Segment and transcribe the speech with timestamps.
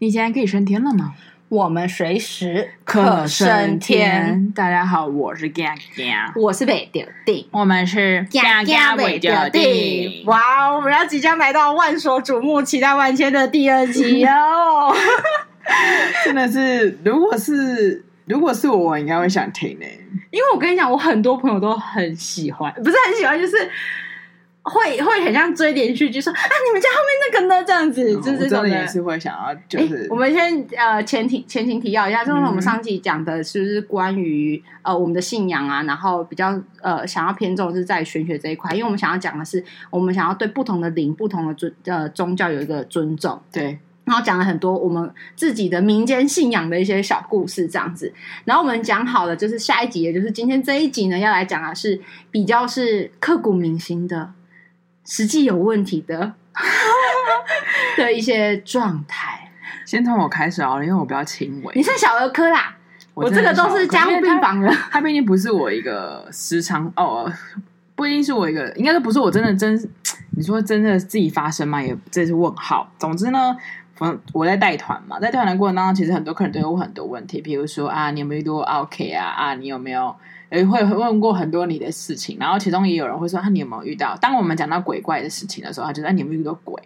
[0.00, 1.12] 你现在可以升天了吗？
[1.48, 4.52] 我们随时可升天。
[4.54, 10.22] 大家好，我是 Gang Gang，我是北屌弟，我们是 Gang Gang 北屌弟。
[10.26, 14.94] 哇，我们要即将来到万所瞩目、期待万千的第二集 哦！
[16.24, 19.86] 真的是，如果是如果是我，我应该会想听呢。
[20.30, 23.68] 因为我跟你讲，我很多朋友都很喜欢，不是很喜欢，就是。
[24.62, 27.64] 会会很像追连续剧，说啊，你们家后面那个呢？
[27.64, 48.12] 这样子，就是真的也是会想要，就是我们先呃前提前情提要一下，就是我们上集讲的是关于呃我们的信仰啊，然后比较呃想要偏重是在玄学这一块，因为我们想要讲的是我们想要对不同的灵、不同的尊呃宗教有一个尊重，对，然后讲了很多我们自己的民间信仰的一些小故事这样子，
[48.44, 51.98] 然后我们讲好了，就是下一集，也就是今天这一集呢，要来讲的是
[52.30, 54.32] 比较是刻骨铭心的。
[55.08, 56.34] 实际有问题的
[57.96, 59.50] 的一些状态，
[59.86, 61.72] 先从我开始好了，因为我比较轻微。
[61.74, 62.76] 你是小儿科啦，
[63.14, 64.68] 我，我这个都是加护病房的。
[64.90, 67.32] 他毕竟不是我一个时常哦，
[67.96, 69.90] 不一定是我一个，应该都不是我真的真。
[70.36, 71.82] 你说真的自己发生吗？
[71.82, 72.92] 也这是问号。
[72.98, 73.56] 总之呢，
[73.98, 79.26] 我我在带团嘛，在带团的过程当中，其实很多客人都有问很多问题，比如说啊，你有没有遇到 OK 啊？
[79.26, 80.14] 啊，你有没有？
[80.50, 86.82] 也会问过很多你的事情，然后其中也有人会说：“啊，你有没有遇到？”当我们讲到鬼怪的事情的时候，他就说：“啊，你有没有遇到鬼？”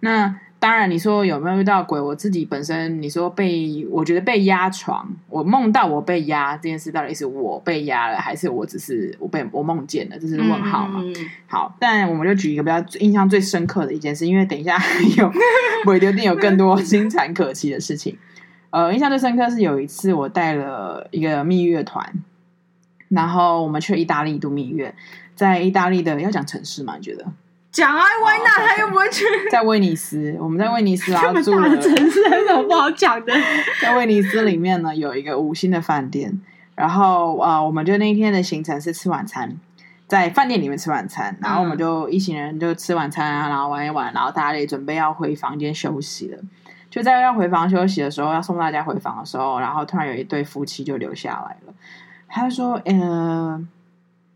[0.00, 2.00] 那当然，你说有没有遇到鬼？
[2.00, 10.18] 我自己本身，你说被我觉得被压床，我梦到我被压这件事，到底是我被压了，还是我只是我被我梦见了？
[10.18, 11.00] 这是问号嘛？
[11.04, 11.14] 嗯、
[11.46, 15.32] 好，但我们就举一个比较印象最深刻的一件事，因为等一下还有
[15.86, 18.18] 我一定有更多精彩可期的事情。
[18.70, 22.12] 呃，印象最深刻是有一次我带了一个蜜月团。
[23.08, 24.94] 然后我们去意大利度蜜月，
[25.34, 26.96] 在意大利的要讲城市吗？
[26.96, 27.24] 你觉得？
[27.70, 29.24] 讲啊，维纳他又不会去。
[29.50, 31.68] 在威尼斯，我们在威尼斯 然后住了。
[31.78, 33.32] 城市有什么不好讲的？
[33.80, 36.40] 在威尼斯里面呢，有一个五星的饭店。
[36.74, 39.56] 然后啊、呃，我们就那一天的行程是吃晚餐，
[40.06, 41.36] 在饭店里面吃晚餐。
[41.40, 46.38] 然后我们就一行人就吃晚餐啊，然后玩一玩，然后大家也准备要回房间休息了。
[46.88, 51.67] 就在要回房休息的时候，要送大家回房的时候，然后突然有一对夫妻就留下来了。
[52.28, 53.60] 他说：“呃，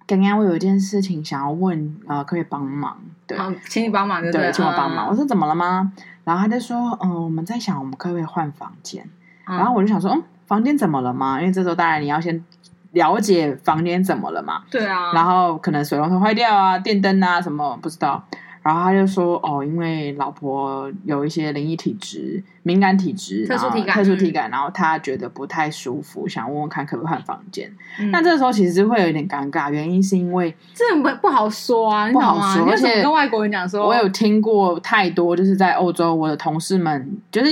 [0.06, 2.96] 刚刚我有一件事情想要问，呃，可以帮忙？
[3.26, 3.38] 对，
[3.68, 5.06] 请你帮忙对，对，请我帮忙。
[5.06, 5.92] 嗯”我说：“怎么了吗？”
[6.24, 9.08] 然后他就说：“嗯、呃，我们在想，我们可不可以换房间？”
[9.46, 11.40] 嗯、然后我就想说：“嗯，房间怎么了吗？
[11.40, 12.44] 因为这时候当然你要先
[12.92, 15.12] 了解房间怎么了嘛。”对啊。
[15.12, 18.24] 然后可能水龙头坏掉啊，电灯啊什么不知道。
[18.62, 27.68] 然后他就说：“哦，因为老婆有一些灵异体质、敏感体质、特殊体感、特殊体感，然后他觉得不太舒服，想问问看可不可以换房间。
[27.98, 32.70] 嗯、那这个时候其实会有一点尴尬，原因是因为这不不好说啊，不好说。
[32.70, 37.50] 而且跟外国人讲说，我有听过太多，就是在欧洲，我的同事们就是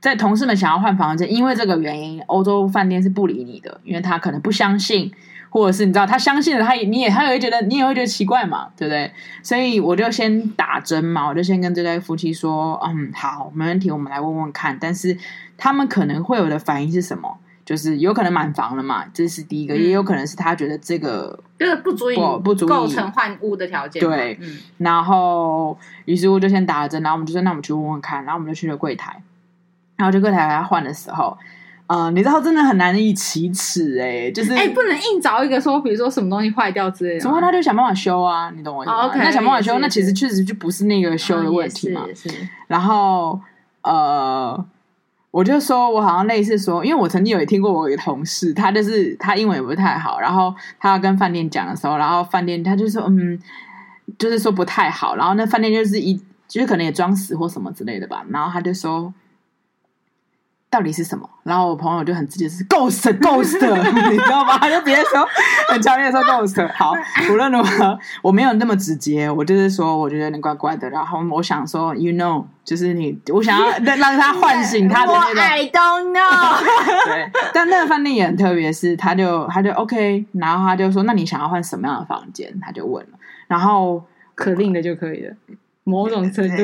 [0.00, 5.10] 在同事们想要换房间，因为这个原因，欧洲饭店是不理你的，因为他可能不相信。”
[5.48, 9.10] 或者是你知道他相信了，他也你也他也会觉得你也会觉得奇怪嘛，对不对？
[9.42, 14.76] 所以我就先打针嘛，我就先跟这对夫妻说，嗯，好，没问题，我们来问问看。
[14.78, 15.16] 但是
[15.56, 17.38] 他们可能会有的反应是什么？
[17.64, 24.00] 就是有可能满房了嘛，这是第一个，嗯、也有可能是他觉得这个这个不足以不，不足以构成换屋的条件。
[24.00, 29.20] 对，嗯、然后于是我就先打了针，然后我们就说那我们去问问看，然后我们就去了柜台，
[29.96, 31.36] 然后就柜台他换的时候。
[31.86, 42.04] 啊、呃，你知道真的很难以启齿哎，就是哎、欸，不能硬找一个说，比如说什么东西坏掉之类的，什么他就想办法修啊，你懂我意思吗？Oh, okay, 那想办法修，那其实确实就不是那个修的问题嘛。
[42.12, 42.38] 是、oh.
[42.66, 43.40] 然后
[43.82, 44.66] 呃，
[45.30, 53.38] 我就说我好像类似说，因为我曾经有听过我一个同事，他就是他英文也不太好，然后他要跟饭店讲的时候，然后饭店他就说嗯，
[54.18, 59.14] 就是说不太好，然后那饭店就是一就是可能也装死或什么之类的吧，然后他就说。
[60.68, 61.28] 到底是什么？
[61.44, 63.54] 然后我朋友就很直接是 ghost ghost，
[64.10, 64.58] 你知道吗？
[64.58, 65.26] 他就直接说
[65.68, 66.68] 很强烈的说 ghost。
[66.74, 66.92] 好，
[67.30, 70.90] 无论如何，我没有那么直接，我就是说我觉得有点怪怪的。
[70.90, 75.40] 然后我想说，you know，就是你，我想要让他唤醒他的那个。
[75.46, 76.64] I don't know。
[77.06, 82.52] 对，但那个饭店也很特别，是他就他就 OK，然后他就说，那你想要换什么样的房间？
[82.60, 84.04] 他就问了，然后
[84.34, 85.34] 可令的就可以了，
[85.84, 86.62] 某种程度。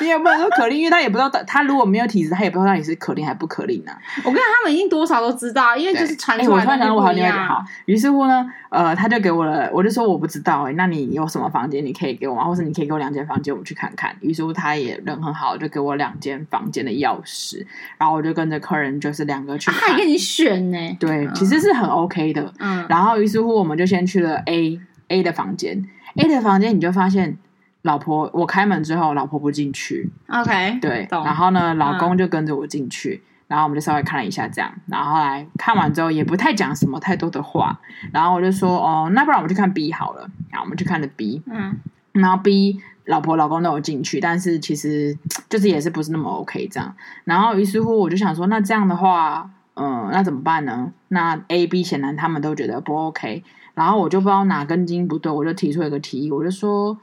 [0.00, 3.98] 你也不能说可令，因为他也不知道，他如果没有体质，他也不知道到底是可令还不可令呢、啊。
[4.24, 6.56] 我跟他们已经多少都知道，因为就是传出来。
[6.56, 7.64] 我突然想到，我好像好。
[7.86, 12.44] 于是乎呢，呃，他就给我了，我就说我不知道哎、欸，那你有什么房间你可以给我吗？
[12.44, 14.14] 或者你可以给我两间房间，我们去看看。
[14.20, 17.64] 于是乎，他也人很好，就给我两间房间的钥匙，
[17.98, 19.80] 然后我就跟着客人就是两个去看。
[19.80, 20.96] 他还给你选呢、欸？
[20.98, 22.52] 对，其实是很 OK 的。
[22.58, 22.84] 嗯。
[22.88, 25.84] 然后于是乎，我们就先去了 A A 的房间
[26.16, 27.38] ，A 的房间你就发现。
[27.84, 30.10] 老婆，我开门之后，老婆不进去。
[30.28, 37.78] OK，对，然后呢，老公就跟着我进去，嗯、然后我们就稍微看了一下这样，然后后来看完之后也不太讲什么太多的话，
[38.10, 41.76] 然后我就说哦，那不然我们去看 B 好了，然后我们去看了 B，嗯，
[42.12, 45.18] 然后 B 老婆老公都有进去，但是其实
[45.50, 46.94] 就是也是不是那么 OK 这样，
[47.24, 50.90] 然后于是乎我就想说，那这样的话，嗯，那怎么办呢？
[51.08, 53.44] 那 A、B 显然他们都觉得不 OK，
[53.74, 56.96] 然后我就不知道哪根筋不对，我就提出一个提议，我就说。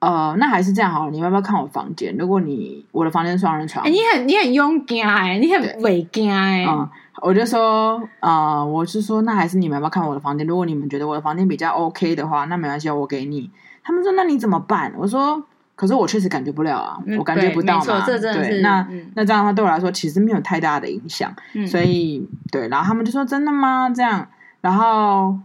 [0.00, 1.10] 呃，那还是这样好了。
[1.10, 2.14] 你要不要看我房间？
[2.16, 6.64] 如果你我的房间是双人床，哎、欸，你很你很勇敢哎，你很伟敢哎。
[6.64, 6.88] 嗯，
[7.20, 10.46] 我就说，呃，我是说，那还是你们要不要看我的房间？
[10.46, 13.50] 如果你们觉得我的房间比较 OK 的话，那没关系，我给你。
[13.82, 14.92] 他们说，那你怎么办？
[14.96, 15.42] 我说，
[15.74, 18.06] 可是我确实感觉不了啊，嗯、我感觉不到嘛。
[18.06, 21.34] 对，那、嗯、那这样的话对我来说其实没有太大的影响。
[21.54, 23.90] 嗯、所以对，然后他们就说真的吗？
[23.90, 24.28] 这样，
[24.60, 25.36] 然后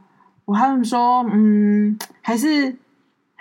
[0.45, 2.75] 我他们说，嗯，还是。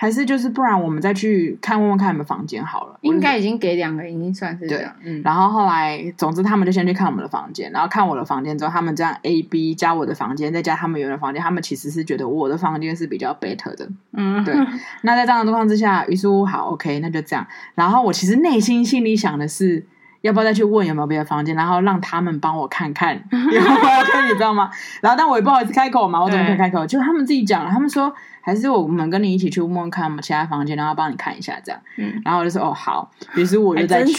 [0.02, 2.98] 还是就是，不然我们再去看问问看有没有房间好了。
[3.02, 4.92] 应该已经给两个，已经算是这样。
[5.00, 5.22] 对，嗯。
[5.22, 13.88] 然后后来，总之他们就先去看我们的房间，然后看我的房间之后，他们这样 A、B 加我的房间，再加他们原来的房间，他们其实是觉得我的房间是比较 better 的。
[14.12, 14.52] 嗯，对。
[15.02, 17.46] 那在这样的状况之下，于是乎好 OK，那就这样。
[17.76, 19.86] 然后我其实内心心里想的是，
[20.22, 24.68] 要不要再去问有没有别的房间，然后让他们帮我看看 有没有你知道吗？
[25.00, 26.84] 然后但我也不好意思开口嘛，我怎么可以开口？
[26.84, 28.12] 就他们自己讲了，他们说。
[28.44, 31.80] 还是我们跟你一起去问问看我们其他房间，然后帮你看一下这样。
[31.96, 34.14] 嗯，然后我就说哦好，于是我就再去。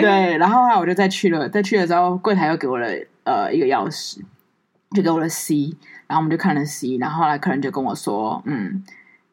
[0.00, 2.86] 对，然后后来我就再去了，再去了之后，柜台又给我了
[3.24, 4.20] 呃一个钥匙，
[4.92, 5.76] 就给我了 C，
[6.06, 8.84] 然后我们就看了 C，然后后来客人就跟我说，嗯，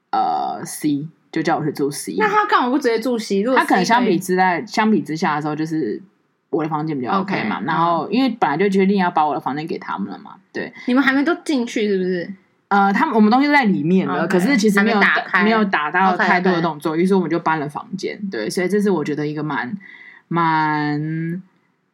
[0.09, 2.15] 呃 C 就叫我去住 C。
[2.17, 3.43] 那他干嘛不直接住 C？
[3.43, 6.01] 他可能相比之在相比之下的时候，就是
[6.49, 7.61] 我的房间比较 OK 嘛。
[7.61, 10.35] Okay, 然后因为本来就决定要把我的房间给他们了嘛。
[10.51, 12.33] 对，你们还没都进去是不是？
[12.73, 18.19] 呃，他们我们东西都在里面了，Okay, 可是其实没有打开，没有打到太多的动作，于是我们就搬了房间。
[18.31, 19.77] 对，所以这是我觉得一个蛮
[20.27, 21.39] 蛮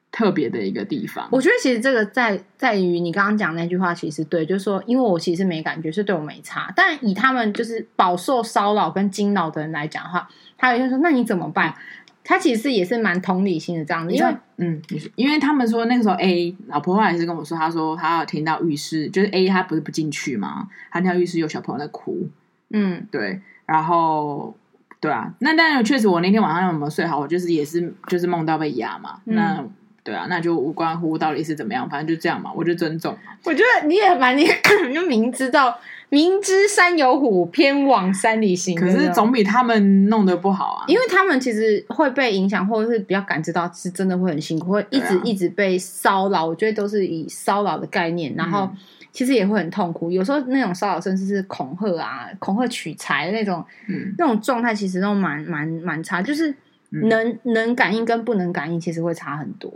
[0.09, 1.27] 特别的一个地方。
[1.31, 6.71] 我觉得其实这个在在于你刚刚讲那句话，其实对，就是说，因为我其实没感觉，是对我没差。
[6.73, 11.75] 但以他们就是饱受骚扰跟惊扰的人来讲的话，他有些人说，那你怎么办？
[12.23, 14.81] 他其实也是蛮同理心的这样子，因为嗯，
[15.15, 20.67] 因为他们说那个时候 A 老婆后来是跟我说，他说他有听到浴室，就是 A 他不是不进去嘛？
[20.91, 22.27] 他听到浴室有小朋友在哭，
[22.69, 24.55] 嗯，对，然后
[24.99, 29.65] 对啊，那当然确实我那天晚上有没有睡好，我就是也是就是梦到被压嘛，嗯、那
[30.03, 33.17] 对啊，那就无关乎到底是怎么样，反正就这样嘛，我就尊重。
[33.45, 34.45] 我觉得你也蛮 你
[34.93, 35.77] 就明知道。
[36.09, 38.75] 明知山有虎，偏往山里行。
[38.75, 46.43] 可是总比他们弄得不好啊，因为他们其实会被影响，或者是比较感知到，是真的会很辛苦，会一直、啊、一直被骚扰。
[46.43, 48.67] 我觉得都是以骚扰的概念，然后
[49.11, 50.09] 其实也会很痛苦。
[50.09, 56.51] 有时候那种骚扰甚至是恐吓啊，恐吓取财那种，嗯、那种状态其实都蛮蛮蛮差，就是
[56.89, 59.71] 能、嗯、能感应跟不能感应，其实会差很多。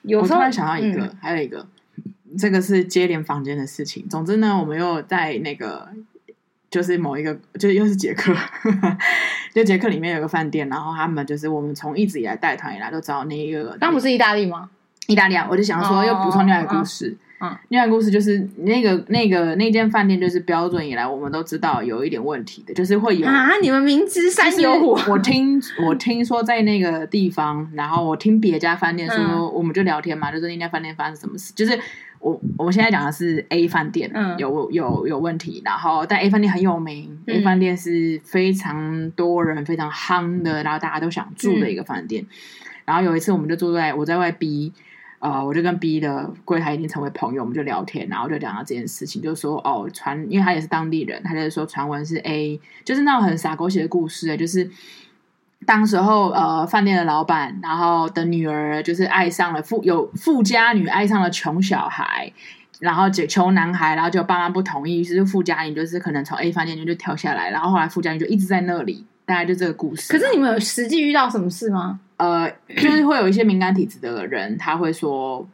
[0.00, 1.66] 有时候我突然想到一个，嗯、还有一个。
[2.36, 4.06] 这个是接连房间的事情。
[4.08, 5.88] 总之呢，我们又在那个，
[6.70, 8.34] 就是某一个，就是又是捷克，
[9.54, 13.76] 就捷克里面有个饭店，然后他们就是我们从一直以来带团以来都知道那一个。
[13.80, 14.68] 那不是意大利吗？
[15.06, 15.46] 意大利啊！
[15.50, 17.08] 我就想说，又补充另外一个故事。
[17.08, 23.56] 嗯嗯，另外一个故事就是那个那个那间饭店，就是标准以来我们都知道有一点问题的，就是会有啊。
[23.62, 31.78] 你们明知山有虎，我听我听说在那个地方，然后我听别家饭店说，嗯、我们就聊天嘛，就是那家饭店发生什么事，就是。
[32.20, 42.22] 我我们现在讲的是 A 饭店，嗯，有有有问题，然后但 A 饭店很有名，嗯，A 饭店是非常多人非常夯的，然后大家都想住的一个饭店。
[42.22, 42.28] 嗯，
[42.84, 44.72] 然后有一次我们就住在我在外 B，
[45.20, 54.70] 呃，我就跟 B 的柜台已经成为朋友，我们就聊天，然后就讲到这件事情，就说哦传，因为他也是当地人，他就说传闻是 A，就是那种很傻狗血的故事，就是。
[55.68, 62.32] 当时候，呃，饭店的老板，然后的女儿就是爱上了富有富家女，爱上了穷小孩，
[62.80, 70.10] 然后就穷男孩，然后就爸妈不同意，于是富家女就是可能从 A 饭店就跳下来，然后后来富家女就一直在那里，大概就这个故事。
[70.10, 72.00] 可是你们有实际遇到什么事吗？
[72.16, 75.46] 呃，就是会有一些敏感体质的人，他会说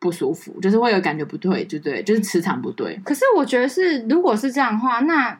[0.00, 3.00] 不舒服，就是会有感觉不对，就对，就是磁场不对。
[3.04, 5.38] 可是我觉得是，如果是这样的话，那。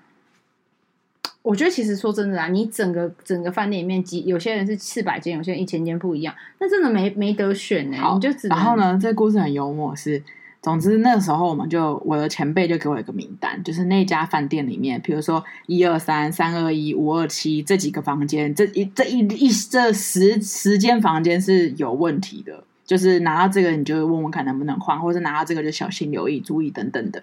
[1.43, 7.97] 我觉得其实说真的啦，你整个整个饭店里面，几有些人是四百间，有些人一千间不一样，那真的没没得选呢。
[7.97, 8.47] 好你就只。
[8.49, 10.23] 然后呢，这个故事很幽默是，是
[10.61, 22.65] 总之那时候我们就我的前辈就给我一个名单，就是那家饭店里面，比如说一二三、三二一、五二七这几个房间，这一这一一这十十间房间是有问题的。
[22.91, 27.23] 就是拿到这个你就问问看能不能换，或者拿到这个就小心留意、注意等等的。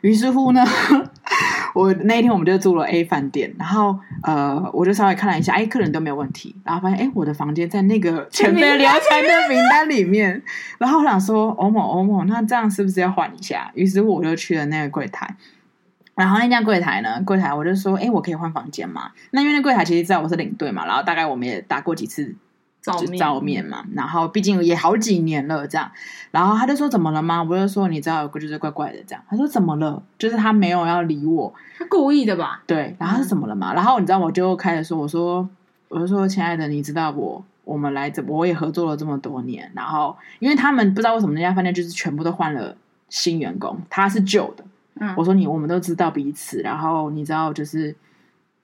[0.00, 0.64] 于是乎呢，
[1.76, 10.42] 我那一天我们就住了 A 饭店，然后呃，我就稍微看了一下，哎，客人都没有问题，然后发现哎，我的房间在那个前面聊天的名单里面，
[10.78, 13.70] 然后我想说，欧某欧某，那这样是不是要换一下？
[13.74, 15.36] 于是乎我就去了那个柜台，
[16.14, 19.10] 然后那家柜台呢，柜台我就说，哎，我可以换房间吗？
[19.32, 22.34] 那因为那柜台其实知道我是领队嘛，然后大概我们也打过几次。
[22.84, 25.90] 照面，照面嘛，然后毕竟也好几年了，这样，
[26.30, 27.42] 然后他就说怎么了吗？
[27.42, 30.02] 我就说你知道有个就是怪怪的这样，他说怎么了？
[30.18, 32.62] 就是他没有要理我，他故意的吧？
[32.66, 33.72] 对，然后他是怎么了嘛？
[33.72, 35.48] 嗯、然后你知道我就开始说，我说
[35.88, 42.76] 我就说亲爱的，你知道我我们来这我也合作了这么多年，然后因为他们不知道为什么那家饭店就是全部都换了
[43.08, 44.64] 新员工，他是旧的，
[45.00, 47.96] 嗯，我说你我们都知道彼此，然后你知道就是。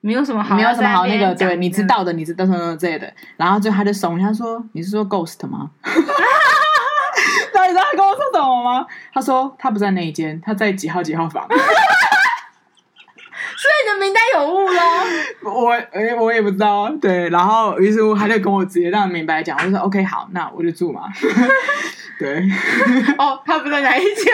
[0.02, 3.12] 没有什么好，没有什么好那个，对，你知道的，你知道什么之类的。
[3.36, 5.70] 然后最后他就怂一下说：“你是说 ghost 吗？”
[7.52, 8.86] 那你知道他跟我说什么吗？
[9.12, 11.46] 他说他不在那一间，他在几号几号房。
[13.60, 14.80] 所以你的名单有误喽？
[15.52, 16.88] 我诶，我也不知道。
[16.98, 21.02] 对，然后于是乎他就跟我直接这样明白讲，我就说 OK 好，那我就住嘛。
[22.18, 22.42] 对。
[23.18, 24.32] 哦，他不在哪一家？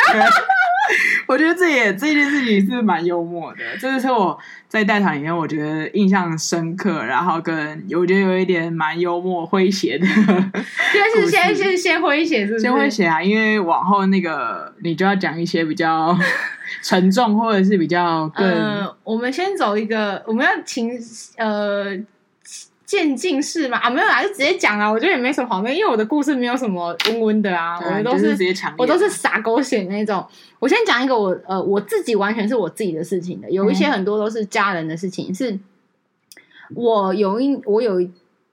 [1.27, 10.07] 我觉得这也这件事情是蛮幽默的，这就是我在带团里面我觉得印象深刻，然后跟我觉得有一点蛮幽默诙谐的。
[10.93, 12.61] 先是先先先诙谐，是不是？
[12.61, 16.17] 先诙谐啊，因为往后那个你就要讲一些比较
[16.83, 18.47] 沉重或者是比较更……
[18.47, 20.91] 呃，我们先走一个，我们要请
[21.39, 21.97] 呃。
[22.87, 24.89] 渐进式嘛啊，没有啦，就直接讲啊。
[24.89, 30.25] 我觉得也没什么好那，因为我的故事没有什么温温的啊，我都是，是我都是撒狗血那种。
[30.61, 35.31] 我先讲一个我呃我自己完全是我自己的事情的，有一些很多都是家人的事情。
[35.31, 35.59] 嗯、是
[36.75, 38.09] 我有一我有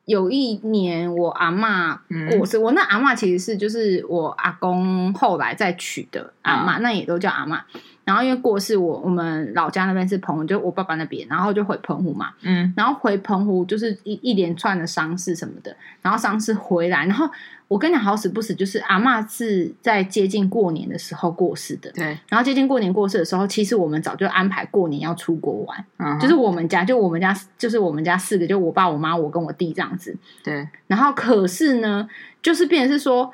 [0.06, 1.98] 有一年我阿嬷
[2.36, 7.62] 过世，嗯、我那阿嬷其实是就是我阿公后来再娶的阿嬷，嗯、那也都叫阿嬷。
[8.06, 12.32] 然后因为过世，我我们老家那边是澎湖，就我爸爸那边，然后就回澎湖嘛。
[12.42, 12.74] 嗯。
[12.76, 17.30] 然后回澎湖就是一一连串的丧事什么的，然后丧事回来，然后
[17.70, 21.90] 我跟你讲好死不死，就是阿嬷是在接近过年的时候过世的。
[21.92, 22.18] 对。
[22.28, 30.14] 然后接近过年过世的时候，其实我们早就安排过年要出国玩，嗯、就是我们家就我们家就是我们家四个，就我爸我妈我跟我弟这样子。
[30.44, 30.68] 对。
[30.88, 32.10] 然后可是呢，
[32.42, 33.32] 就是变成是说。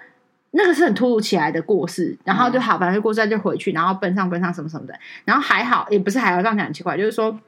[0.52, 7.40] 那个是很突如其来的过世，然后就好，反正就过世就回去，然后奔上奔上什么什么的，然后还好，也不是还好，这样讲很奇怪，就是说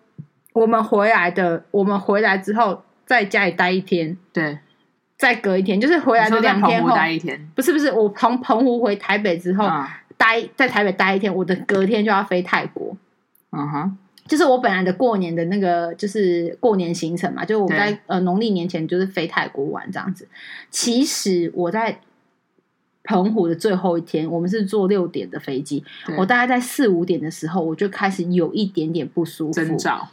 [0.54, 4.60] 我们回来的，我们回来之后在家里待一天，对，
[5.18, 9.84] 再隔一天，就是回来的两天后待一天，不是不是，我从澎湖回台北之后、嗯、
[10.16, 12.96] 待在台北待一天，我的隔天就要飞泰国，
[13.52, 20.28] 嗯哼，就是我本来的过年的那个就是过年行程嘛，就是我在呃农历年前就是飞泰国玩这样子，
[20.70, 22.00] 其实我在。
[23.04, 25.84] 澎湖的最后一天，我们是坐六点的飞机。
[26.18, 29.54] 我大概在四五点的时候，我就开始有一点点不舒服。
[29.54, 30.08] 征兆，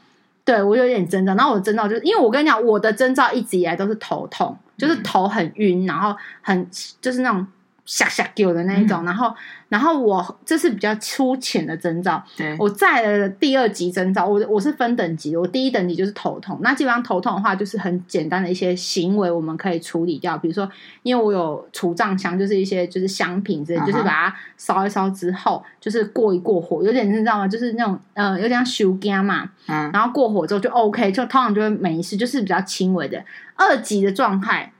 [0.44, 1.34] 对我有点征兆。
[1.34, 6.66] 然后我的征兆就是，因为我跟你讲，我的征兆一直以来都是头痛，就是头很晕，然后很
[7.00, 7.46] 就是那种。
[7.88, 9.34] 吓吓叫的那一种，嗯、然后，
[9.70, 12.22] 然后我这是比较粗浅的征兆。
[12.36, 16.58] 对，我在了第二级征兆，我我是分等级的，我第一等级就是头痛。
[16.60, 20.36] 那基本上头痛的话，就是很简单的一些行为，我们可以处理掉。
[20.36, 20.70] 比如说，
[21.02, 27.48] 因为我有除障香，就是一些就是香品之类，就是把它烧一烧之后，就是过一过火，有点你知道吗？
[27.48, 29.48] 就是那种呃，有点像修肝嘛。
[29.66, 29.90] 嗯。
[29.94, 33.24] 然后过火之后就 OK，就通常就会没事，就是比较轻微的。
[33.54, 34.70] 二级的状态。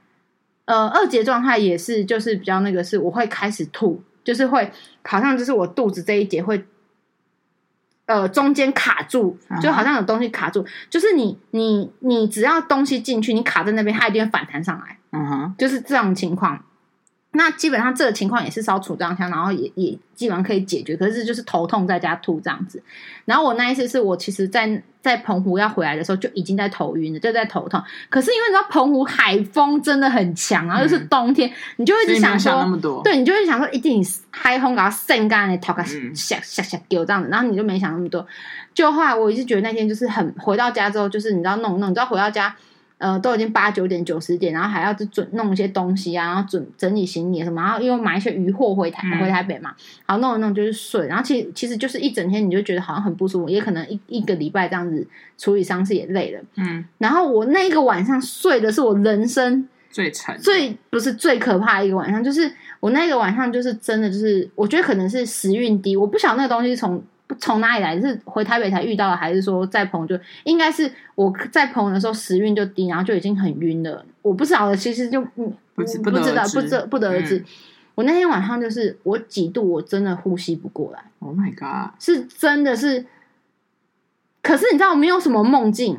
[0.69, 4.71] 呃，二节状态也是，就是比较那个，是我会开始吐，就是会
[5.03, 6.63] 好像就是我肚子这一节会，
[8.05, 10.87] 呃，中间卡住，就好像有东西卡住，uh huh.
[10.91, 15.57] 就是你你你只要东西进去，你卡在那边，它一定会反弹上来，嗯哼、uh，huh.
[15.57, 16.63] 就是这种情况。
[17.39, 20.97] 那基本上这个情况也是烧除障香，然后也也基本上可以解决。
[20.97, 22.83] 可是就是头痛再加吐这样子。
[23.27, 27.81] 然后我那一次是我其实在，在在澎湖要回来的时候就已经在头晕了，就在头痛。
[28.09, 35.81] 可是因为你知道澎湖海风真的很强，然后又是冬天，嗯、你就会一直想说，想对，你就会想说一定海风搞晒干的头壳
[36.13, 37.29] 吓吓吓丢这样子。
[37.31, 38.27] 然后你就没想那么多。
[38.75, 42.57] 就后来我一直觉得那天就是很回到家之后，就是你知道弄弄，你知道回到家。
[42.99, 49.73] 呃，都已经八九点、九十点，然后还要准弄一些东西啊，然后准整理行李什么，然后又买一些鱼货回台回台北嘛，
[50.05, 55.07] 好弄一弄就是睡，然后其实其实就是一整天你就觉得好像很不舒服，也可能一一个礼拜这样子
[55.39, 67.01] 处理伤势也累了，嗯，然后我那个晚上睡的是我人生最惨、最不是最可怕的一个晚上，就是我那个晚上就是真的就是，我觉得可能是时运低，我不晓得那个东西从。
[67.39, 68.01] 从哪里来？
[68.01, 74.05] 是回台北才遇到的，还是说在澎就应该是我在澎的时候时运就低，然后就已经很晕了。
[74.23, 75.21] 我不晓得，其实就
[75.75, 77.39] 不知不知道不知不得而知。
[77.39, 77.45] 嗯、
[77.97, 81.05] 我那天晚上就是我几度我真的呼吸不过来。
[81.19, 81.93] Oh my god！
[82.01, 83.05] 是真的是，
[84.43, 85.99] 可是你知道我没有什么梦境，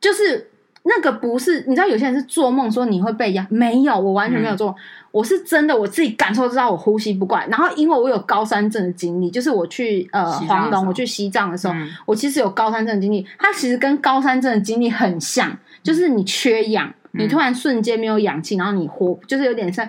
[0.00, 0.50] 就是。
[0.86, 4.68] 那个不是，你知道有些人是做梦说你会被压，没有，我完全没有做。
[4.68, 4.76] 嗯、
[5.14, 7.46] 我是真的，我自己感受知道我呼吸不过来。
[7.46, 13.24] 然后因为我有高山症的经历，就是我去呃黄龙，我去西藏的时候，嗯、我其实有高山症的经历。
[13.38, 19.88] 它其实跟高山症的经历很像，就是你缺氧，嗯、你突然瞬间没有氧气，然后你活就是有点像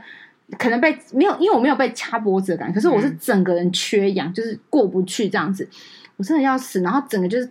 [0.60, 5.68] 可能被没有，因为我没有被掐脖子的感觉，可是我是整个人缺氧，就是过不去这样子，
[6.18, 7.50] 我真的要死，然后整个就是。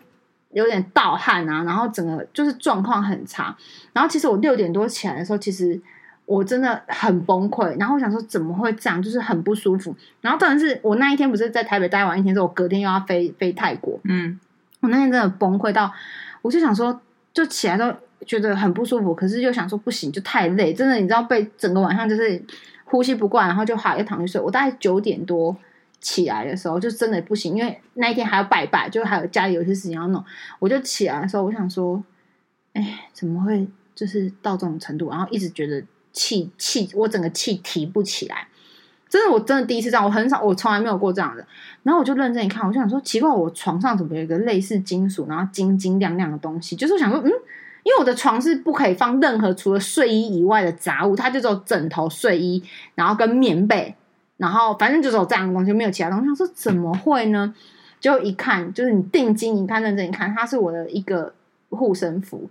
[0.52, 3.56] 有点盗汗啊，然后整个就是状况很差。
[3.92, 5.76] 然后其实我六点多起来的时候，其实
[6.26, 7.78] 我真的很崩溃。
[7.78, 9.94] 然后我想说怎么会这样，就是很不舒服。
[10.20, 13.98] 然后当然是我那一天不是在台北待完一天之后，我隔天又要飞飞泰国。
[14.04, 14.38] 嗯，
[14.80, 15.92] 我那天真的崩溃到，
[16.42, 17.00] 我就想说，
[17.32, 17.94] 就起来都
[18.26, 22.42] 觉得很不舒服，可是又想说不行，就太累，真的你知道被整个晚上就是
[22.84, 24.40] 呼吸不惯，然后就好又躺去睡。
[24.40, 25.56] 我大概九点多。
[26.00, 30.22] 起来的时候就真的不行，因为那一天还要拜拜，就还有家里有些事情要弄。
[30.58, 32.04] 我就起来的时候，我想说，
[32.74, 35.08] 哎，怎么会就是到这种程度？
[35.08, 35.82] 然后一直觉得
[36.14, 38.48] 气气，我整个气提不起来。
[39.10, 41.46] 真的，我真的第一次这样，我很少，我从来没有过这样的。
[41.82, 46.74] 然后我就认真一看，我就想说，奇怪，我床上怎么有一个类似金属，然后晶晶亮亮的东西？
[46.74, 47.28] 就是我想说，嗯，
[47.84, 52.62] 因为我的床是不可以放任何除了睡衣以外的杂物，它就只有枕头、睡衣，
[52.94, 53.94] 然后跟棉被。
[54.36, 56.28] 然后反正就是有这样的东西，没有其他东西。
[56.28, 57.54] 我说怎么会呢？
[58.00, 61.32] 就一看，就是你定睛一看，认真一看，它是我的一个
[61.68, 62.50] 护身符。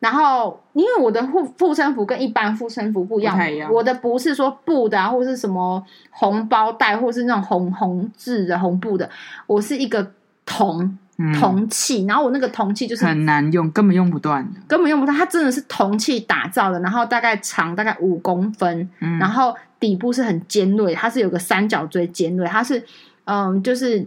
[0.00, 9.08] 然后因为我的护护身符跟一般护身符不一样，不一样，我的不是说布的啊，或是什么红包袋，或是那种红红字的红布的，
[9.46, 10.12] 我是一个
[10.44, 10.98] 铜。
[11.38, 15.16] 铜器，然后我那个铜器就是很难用，根本用不断，根本用不断。
[15.16, 22.84] 它真的是铜器打造的，然后大概长大概五公分，嗯、然后底部是很尖锐，它是有个三角锥尖锐，它是
[23.26, 24.04] 嗯，就是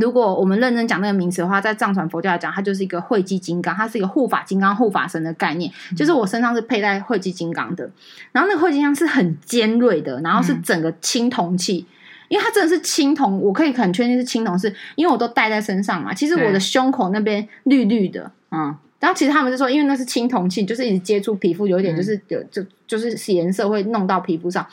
[0.00, 7.90] 如果我们认真讲那个名词的话，在藏传佛教来讲，它就是一个慧基金刚，它是一个护法金刚、护法神的概念，嗯、就是我身上是佩戴慧基金刚的，
[8.32, 11.86] 然后那个慧基金刚是很尖锐的，然后是整个青铜器。
[11.88, 11.94] 嗯
[12.28, 16.12] 因为它真的是青铜，我可以很确定是青铜，是因为我都戴在身上嘛。
[16.12, 24.66] 其实我的胸口那边绿绿的，嗯，然后其实他们就说，因为那是青铜器，就是一直接触皮肤，有一点就是有就就是颜色会弄到皮肤上。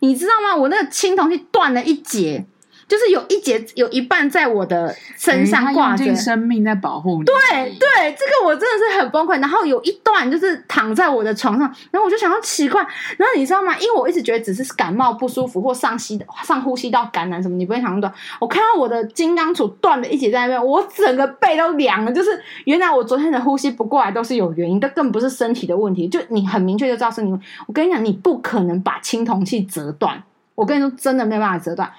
[0.00, 0.56] 你知道吗？
[0.56, 2.46] 我那个青铜器断了一截。
[2.92, 7.24] 就是有一节有一半在我的身上挂着，生命在保护你。
[7.24, 7.34] 对
[7.80, 9.40] 对，这个我真的是很崩溃。
[9.40, 12.82] 然后有一段就是躺在我的床上，然后我就想要奇怪。
[13.16, 13.74] 然后你知道吗？
[13.78, 18.12] 因为我一直觉得只是感冒不舒服或上吸上呼吸道感染什么，你不会想那么多。
[18.38, 22.12] 我看到我的金刚杵断了一节在那边，我整个背都凉了。
[22.12, 26.06] 就是原来我昨天的呼吸不过来都是有原因，但更不是身体的问题。
[26.06, 27.32] 就你很明确就知道是你。
[27.66, 30.22] 我跟你讲，你不可能把青铜器折断。
[30.54, 31.90] 我跟你说，真的没办法折断。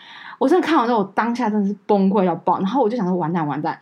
[0.44, 3.80] 我真的看完之后，我当下真的是崩溃要爆，然后我就想说完蛋完蛋，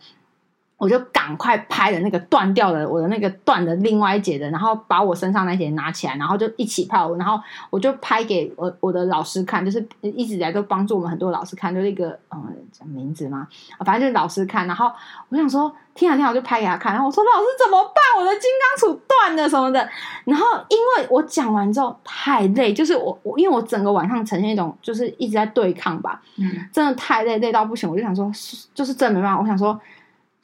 [0.82, 7.40] 我就赶快拍了那个断掉的我的那个断的另外一节的，然后把我身上那节拿起来，然后就一起拍，然后
[7.70, 12.42] 我就拍给我我的老师看，就是一直以来都帮助我们很多老师看，就是一个嗯
[12.72, 13.46] 讲名字嘛，
[13.84, 14.90] 反正就是老师看，然后
[15.28, 15.72] 我想说。
[15.94, 17.96] 听啊听啊，我就拍给他看，然后我说：“老师怎么办？
[18.18, 19.78] 我的金刚杵断了什么的。”
[20.24, 27.90] 然后因为我讲完之后太累，就是我我因为我整个晚上呈现一种就是一直在对抗吧，嗯，真的太累，累到不行。
[27.90, 28.32] 我就想说，
[28.72, 29.42] 就是真的没办法。
[29.42, 29.78] 我想说，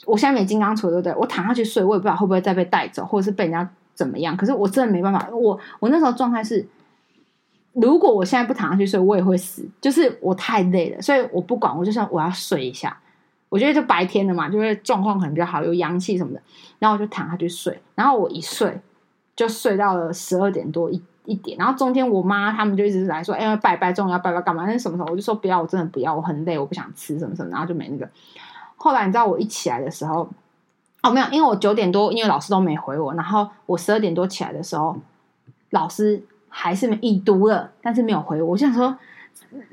[0.07, 1.15] 我现在没金刚杵，对不对？
[1.15, 4.37] 我躺下去睡，我也不知道会不会再被带走，或者是被人家怎么样。
[4.37, 5.29] 可是我真的没办法。
[5.33, 6.67] 我我那时候状态是，
[7.73, 9.69] 如果我现在不躺下去睡，我也会死。
[9.81, 12.97] 就是我太累了，所以我不管，我就想我要睡一下。
[13.49, 16.43] 我觉得就白天的嘛，就是状况可能比较好，有阳气什么的，
[16.79, 18.79] 然后我就躺下去睡，然后我一睡
[19.35, 24.67] 就睡到了十二点多一一点，然后中间我妈他们就一直来说，哎，拜拜，中午要拜拜干嘛？
[24.67, 25.09] 那什么时候？
[25.11, 28.07] 我就说不要，我真的不要，我很累，我不想吃什么什么，然后就没那个。
[28.79, 30.27] 后来你知道我一起来的时候，
[31.03, 34.97] 哦没有，因为我九点多，因为老师都没回我，然后我十二点多起来的时候，
[35.71, 38.97] 老师还是没已读了，但是没有回我，我想说。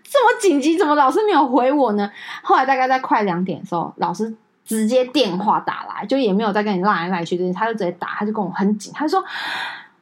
[0.03, 2.09] 这么紧急，怎么老师没有回我呢？
[2.43, 9.25] 后来大概在快两点的时候，老师直接电话打来，就也没有再跟你赖来赖去，他就直接打，他就跟我很紧，他就说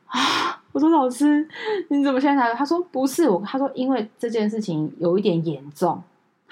[0.06, 1.48] 啊，我说老师
[1.88, 2.54] 你怎么现在才？
[2.54, 6.04] 他说不是我，他说因为这件事情有一点严重，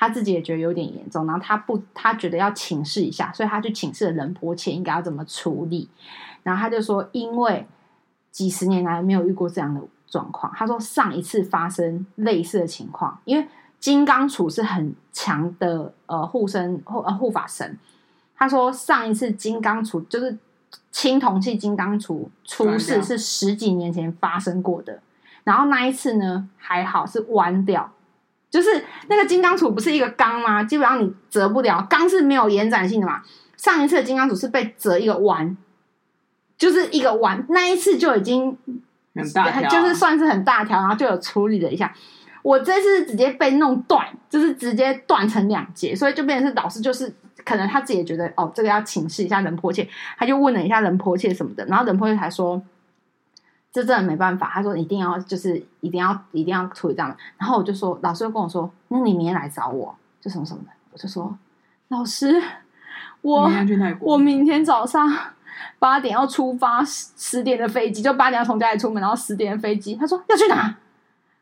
[0.02, 5.88] 他自己也觉得有点严重，然后他不，他觉得要请示一下，所以他去请示了仁波切应该要怎么处理，
[6.44, 7.66] 然后他就说，因为
[8.32, 9.80] 几十年来没有遇过这样的。
[10.08, 13.48] 状况，他说上一次发生类似的情况，因为
[13.80, 17.80] 金刚杵是很强的呃护身护呃护法神。
[18.36, 20.38] 他说上一次金刚杵就是
[20.92, 25.00] 青铜器金刚杵出事是十几年前发生过的，
[25.46, 27.90] 然后那一次呢还好是弯掉，
[28.52, 30.62] 就是那个金刚杵不是一个钢吗？
[30.62, 33.22] 基本上你折不了，钢是没有延展性的嘛。
[33.56, 35.56] 上一次的金刚杵是被折一个弯，
[36.58, 38.58] 就是一个弯，那一次就已经
[39.16, 41.94] 很大条，就是算是很大条，然后就有处理了一下。
[42.44, 47.14] 我这次直接被弄断，就是直接断成两截，所以就变成是老师就是
[47.46, 49.88] 可能他自己也觉得哦，这个要请示一下仁波切，
[50.18, 52.62] 他就问了一下仁波切什么的，然后仁波切才说。
[53.74, 57.16] 这真的没办法，他说一定要就是一定要一定要处理这样。
[57.38, 60.70] 然后我就说，老师就跟我说，那你明天来找我，就什么什么的。
[60.92, 61.34] 我就说，
[61.88, 62.42] 老师，
[63.22, 63.50] 我
[64.02, 65.10] 我明天早上
[65.80, 69.96] 八点要出发，十点的飞机，就八点要从家里出门，然后十点的飞机。
[69.96, 70.76] 他说要去哪？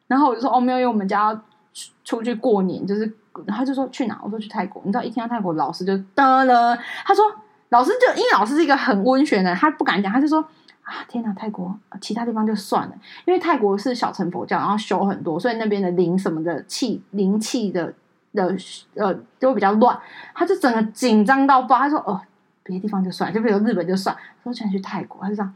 [0.05, 1.35] 然后我就说哦，没有，因为我们家要
[1.73, 3.11] 出出去过年，就是。
[3.45, 4.19] 然后他就说去哪？
[4.21, 4.81] 我说去泰国。
[4.85, 6.77] 你知道一听到泰国，老师就得了。
[7.05, 7.23] 他说
[7.69, 10.45] 老师就因为老师是一个很温驯的，他不敢讲，他就说。
[10.89, 11.31] 啊天哪！
[11.33, 17.93] 泰国其他地方就算了，因为泰国是小乘佛教，然后修很多，所以那边的灵什么的气灵气的
[18.33, 18.55] 的
[18.95, 19.97] 呃都比较乱。
[20.33, 22.19] 他就整个紧张到爆，他说：“哦，
[22.63, 25.53] 别的地方就算，就比如日本就算。”说：“想去泰国。”他就这样，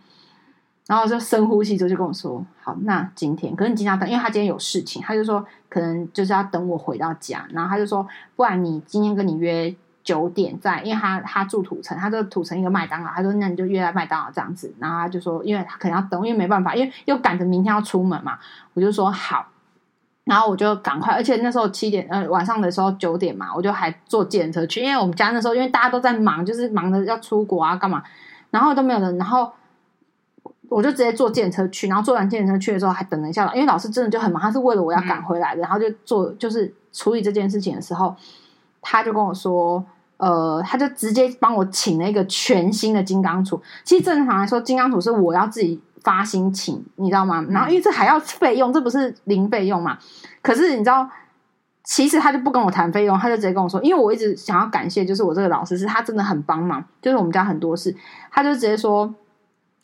[0.86, 7.48] 然后就深呼吸之后就跟我说：“好，那今天可是你今天等，因为他今天有事情，他就说可能就是要等我回到家。
[7.52, 18.38] 然后他就说，不然你今天跟你约。”九点在，因为他他住土城，他这个土城一个麦当劳，他说那你就约在麦当劳这样子，然后他就说，因为他可能要等，因为没办法，因为又赶着明天要出门嘛，
[18.74, 19.48] 我就说好，
[20.26, 28.04] 然后我就赶快，而且那时候七点呃晚上的时候九点嘛，我就还坐计程车去，因为我们家那时候因为大家都在忙，就是忙着要出国啊干嘛，
[28.52, 29.52] 然后都没有人，然后
[30.68, 38.16] 我就直接坐计程车去，然后坐完计程车去的时候还等了一下，因为老师真的就很忙，他是为了我要赶回来的，嗯、然后就做就是处理这件事情的时候，
[38.82, 39.86] 他就跟我说。
[40.24, 43.60] 呃，他就直接帮我请了一个全新的金刚杵。
[43.84, 47.46] 其实正常来说，金刚杵是我要自己发心请，你知道吗？
[47.50, 49.98] 然后因为这还要费用，这不是零费用嘛？
[50.42, 51.10] 可是你知道，
[51.84, 57.94] 其实他就不跟我谈费用，他就直接跟我说，因为我一直想要感谢，就是我这个老师是他真的很帮忙，就是我们家很多事，
[58.32, 59.14] 他就直接说，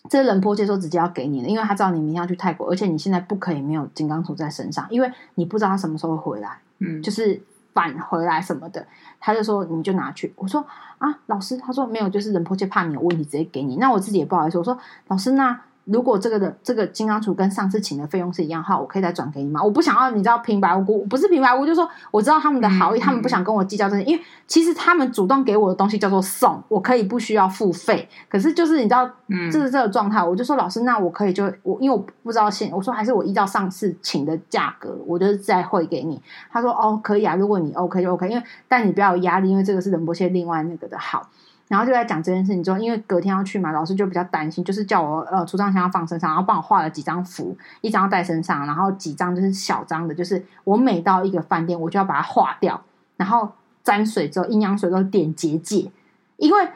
[0.10, 7.42] 这人波切说直接要给你的，因为他知道你明天要去泰国，而且你现在不可以没有金刚杵在身上，因为你不知道他什么时候回来，嗯，就是。
[7.74, 8.86] 返回来什么的，
[9.20, 10.34] 他就说你就拿去。
[10.36, 10.66] 我说
[10.98, 13.78] 啊，老师，他说没有，就是人迫切怕你有问题，直接给你。
[13.78, 14.78] 那我自己也不好意思，我说
[15.08, 15.62] 老师那。
[15.92, 19.62] 如果这个的这个金刚杵跟上次请的费用是一样的话，我可以再转给你吗？
[19.62, 28.08] 我不想要你知道平白无故，不是平白无故，就是说我知道他们的好意，嗯、他们不想跟我计较这些，因为其实他们主动给我的东西叫做送，我可以不需要付费。
[28.28, 36.22] 可是就是你知道，嗯，这是这个状态，我就说老师，那我可以就我因为我不知道现，我说还是我依照上次请的价格，我就再汇给你。
[36.52, 41.28] 他说哦，可以啊，如果你 OK 就 OK，因为但你不要有压力，因为这个是仁波切另外那个的好。
[41.70, 52.84] 然后就在讲这件事情之后，因为隔天要去嘛，老师就比较担心，就是叫我呃，出张香要放身上，然后帮我画了几张符，一张要带身上，然后几张就是小张的，就是我每到一个饭店，我就要把它画掉，
[53.16, 53.50] 然后
[53.84, 55.90] 沾水之后，阴阳水都点结界，
[56.38, 56.68] 因为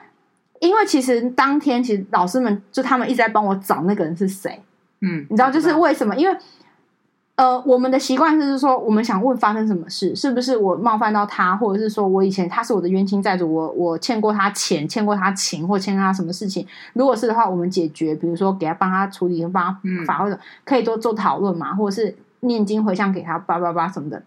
[0.60, 4.64] 因为其实当天其实老师们就他们一直在帮我找那个人是谁，
[5.02, 6.16] 嗯，你知道就是为什么？
[6.16, 6.38] 因为。
[7.36, 16.68] 呃，我们的习惯就是说，我们想问发生什么事，是不是我冒犯到他，或者是说我以前他是我的冤亲债主，我我欠过他钱，欠过他情，或欠他什么事情？
[16.94, 24.22] 如果是的话，我们解决，比如说给他帮他处理，帮他法会的，可以多做讨论嘛，或者是念经回向给他，叭叭叭什么的。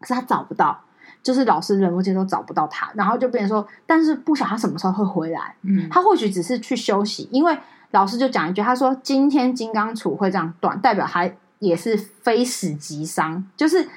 [0.00, 0.78] 可是他找不到，
[1.22, 5.54] 就是老师人目前都找不到他，然后就变成说，但是不晓得他什么时候会回来。
[5.62, 7.56] 嗯，他或许只是去休息，因为
[7.92, 11.34] 老师就讲一句，他说今天金刚杵会这样断，代表还。
[11.64, 13.88] 也是非死即伤，就是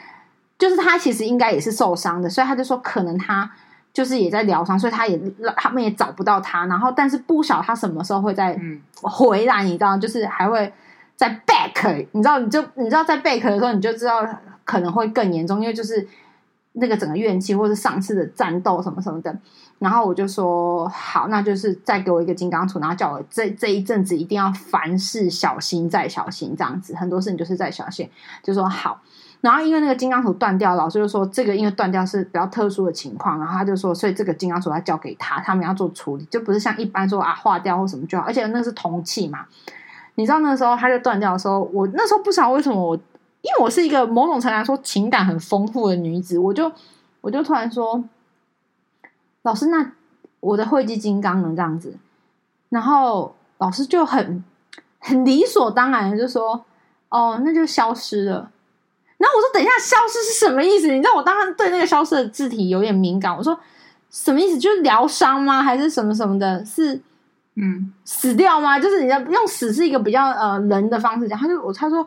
[0.57, 3.49] 就是他其实应该也是受伤的，所以他就说可能他
[3.93, 5.19] 就是也在疗伤，所以他也
[5.55, 8.59] 他们也找不到他，然后但是不晓得他什么时候会再
[9.01, 10.71] 回来，你知道，就是还会
[11.15, 14.25] 再 back，你知道，你就你知道在 back 的时候，你就知道
[14.65, 16.07] 可能会更严重，因为就是
[16.79, 19.35] 那个整个怨气，或是上次的战斗什么什么的。
[19.79, 28.09] 然后我就说好，那就是再给我一个金刚杵，然后叫我这这一阵子一定要凡事小心再小心，这样子很多事情就是再小心。
[28.41, 28.99] 就说好，
[29.39, 39.45] 然后因为那个金刚杵断掉，老师就说这个因为断掉是比较特殊的情况，然后他就说，所以这个金刚杵要交给他，他们要做处理，就不是像一般说啊化掉或什么就好，而且那是铜器嘛。
[40.15, 42.97] 你知道那时候他就断掉的时候，我那时候不知道为什么我，
[43.41, 46.71] 因为我是一个某种程度来说情感很丰富的女子，我就
[47.21, 48.03] 我就突然说。
[49.43, 49.93] 老师，那
[50.41, 51.55] 我的慧基金刚能？
[51.55, 51.95] 这样子，
[52.67, 54.43] 然后老师就很
[54.99, 56.65] 很理所当然的就说
[57.07, 58.51] ：“哦，那就消失了。”
[59.17, 63.33] 然后我说：“等一下，消失是什么意思？”你知道我当时对那个消失的字体有点敏感。
[63.33, 63.57] 我说
[64.11, 64.57] ：“什么意思？
[64.57, 65.63] 就是疗伤吗？
[65.63, 66.65] 还是什么什么的？
[66.65, 66.99] 是
[67.55, 68.77] 嗯，死掉吗？
[68.77, 72.05] 就是你要用死是一个比较呃人的方式讲。”他就我他说：“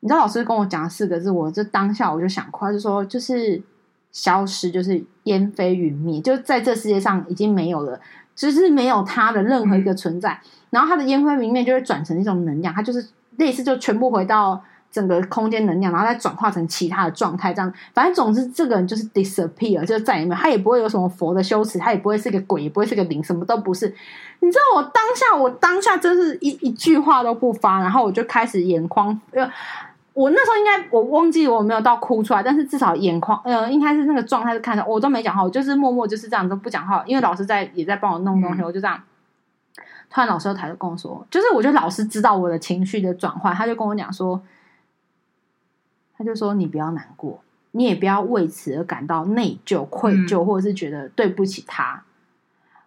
[0.00, 3.62] 你知道老师跟我讲四个字，我就当下我就想哭，就说就是
[4.10, 8.00] 消失，就是烟飞云灭，就在这世界上已经没有了，
[8.34, 10.32] 就是没有他的任何一个存在。
[10.32, 14.62] 嗯、然后他的烟灰云灭就会转成一种能量，它就是类似就全部回到。
[14.92, 23.86] 整个空间能量，然后再转化成其他的状态，这样，反正总之，这个人就是 disappear，就再也没有，他也不会有什么佛的修持，他也不会是个鬼，也不会是个灵，什么都不是。
[24.40, 29.48] 你知道我当下，我当下真是一一句话都不发，然后我就开始眼眶，呃，
[30.20, 39.00] 我那时候应该我忘记我没有到哭出来，但是至少眼眶，呃，应该是那个状态是看着我都没讲话，我就是默默就是这样都不讲话，因为老师在也在帮我弄东西，嗯、我就这样。
[40.10, 44.42] 突然老师又抬头跟我说，就是我觉得老师知道我的情绪的转换，他就跟我讲说。
[46.18, 52.02] 他就说：“你不要难过，你也不要为此而感到内疚、愧疚，或者是觉得对不起他。”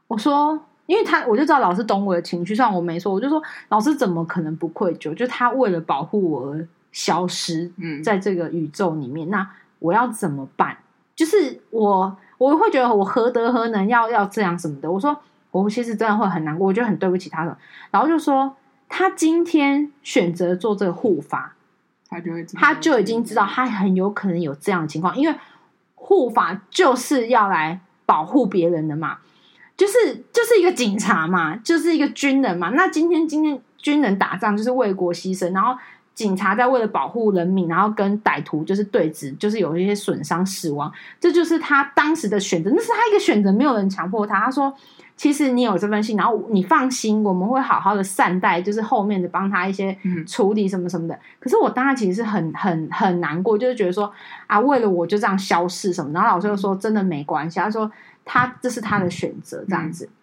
[0.07, 5.15] 我说：“因为他，我就知道老师懂我的情绪，虽然我没说，我就说老师怎么可能不愧疚？
[5.15, 7.69] 就他为了保护我而消失，
[8.01, 9.45] 在这个宇宙里面，那
[9.79, 10.77] 我要怎么办？
[11.13, 14.89] 就是我，我会觉得我何德何能要要这样什么的？
[14.89, 15.19] 我说
[15.51, 17.57] 我其实真的会很难过，我觉得很对不起他的。
[17.91, 18.55] 然后就说
[18.87, 21.55] 他今天选择做这个护法。”
[22.13, 25.35] 他就会，他就已经知道，他很有可能有这样的情况，因为
[25.95, 29.17] 护法就是要来保护别人的嘛，
[29.75, 32.69] 就是就是一个警察嘛，就是一个军人嘛。
[32.69, 35.75] 那今天今天军人打仗就是为国牺牲，然后
[36.13, 44.39] 警察在为了保护人民，然后跟歹徒就是对峙，就是有一些损伤死亡，这就是他当时的选择，那是他一个选择，没有人强迫他。
[44.41, 44.73] 他说。
[45.15, 49.95] 其实你有这份心，然后你放心，我们会好好的善待，就是后面的帮他一些
[50.27, 51.13] 处理什么什么的。
[51.13, 54.11] 嗯、可是我当时其实是很很很难过，就是觉得说
[54.47, 56.11] 啊，为了我就这样消失什么。
[56.11, 57.89] 然后老师又说真的没关系，他说
[58.25, 60.09] 他这是他的选择这样子。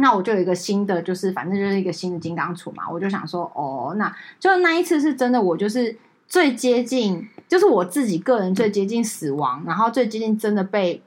[0.00, 2.84] 那我就有一个新的，就是反正就是一个新的金刚杵嘛。
[2.90, 11.02] 我就想说哦，那就那一次是真的，我就是最接近，就是我自己个人最接近死亡，然后最接近真的被。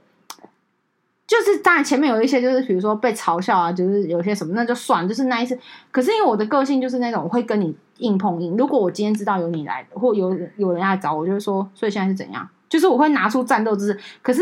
[1.26, 5.58] 就是当然前面有一些，就是比如说被嘲笑啊，就是有些什么那就算，就是那一次。
[5.90, 8.58] 可是因为我的个性就是那种我会跟你硬碰硬。
[8.58, 12.46] 如果我今天知道有你来，或有有人来找我，就会说，所以现在是怎样？
[12.68, 14.00] 就是我会拿出战斗姿势。
[14.22, 14.42] 可是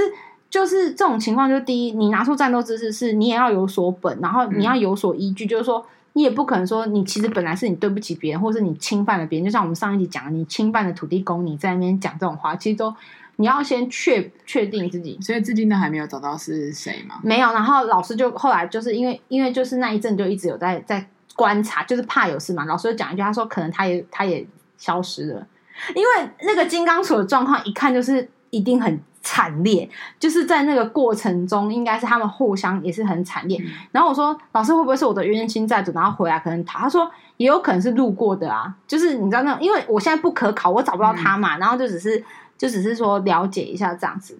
[0.49, 9.45] 就是这种情况，就是第一，你拿出战斗姿势是你也要有所本，然后你要有所依据，就是说你也不可能说你其实本来是你对不起别人，或是你侵犯了别人。
[9.45, 12.93] 就像我们上一集讲的，你侵犯了土地公，你在那边讲这种话，其实都。
[13.41, 17.21] 你要先确确定自己，所以至今都还没有找到是谁吗？
[17.23, 21.07] 没有，然后老师就后来就是因为因为就是那一阵就一直有在在
[21.37, 22.65] 观察，就是怕有事嘛。
[22.65, 24.45] 老师就讲一句，他说可能他也他也
[24.77, 25.47] 消失了，
[25.95, 33.57] 因为那个金刚杵的状况一看就是一定很惨烈，就是在那个过程中应该是他们互相也是很惨烈。
[33.61, 42.23] 嗯、然后我说老师会不会是我的冤亲债主，然后回来可能他他说也有可能是路过的啊，就是你知道那种，因为我现在不可考，我找不到他嘛，嗯、然后就只是。
[42.59, 44.37] 就只是说了解一下这样子，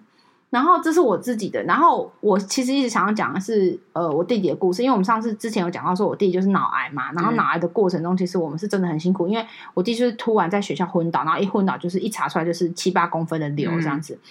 [0.50, 14.28] 然后这是我自己的，然后我其实一直想要讲的是，呃，我弟弟的故事，因为我们上次之前有讲到说我弟弟就是脑癌嘛，然后脑癌的过程中，其实我们是真的很辛苦，因为我弟就是突然在学校昏倒，然后一昏倒就是一查出来就是七八公分的瘤这样子，嗯、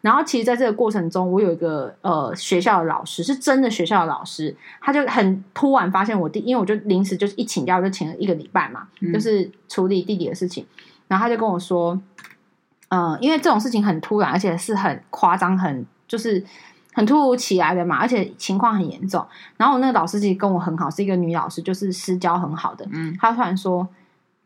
[0.00, 10.66] 然后其实在这个过程中，我有一个呃学校的老师是真的学校的老师，他就很突然发现我弟，因为我就临时就是一请假我就请了一个礼拜嘛，嗯、就是处理弟弟的事情，
[11.06, 12.00] 然后他就跟我说。
[12.90, 16.42] 嗯，因为这种事情很突然，而且是很夸张，很就是
[16.94, 19.22] 很突如其来的嘛，而且情况很严重。
[19.58, 22.88] 然后我那个老师其实跟我很好，是一个女老师，就是私交很好的。
[22.90, 23.86] 嗯，她突然说，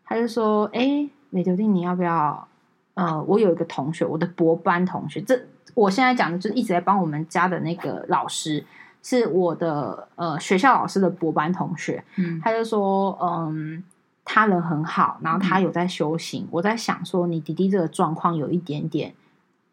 [0.05, 2.49] 她就说：“哎，美丢丁，你要不要？
[2.95, 5.39] 呃，我有一个同学，我的博班同学，这
[5.75, 8.65] 我现在讲的就是一直在帮我们家的那个老师，
[9.03, 12.05] 是我的呃学校老师的博班同学。
[12.17, 13.83] 嗯，他就说，嗯。”
[14.25, 16.45] 他人很好，然后他有在修行。
[16.45, 19.13] 嗯、我在想说，你弟弟这个状况有一点点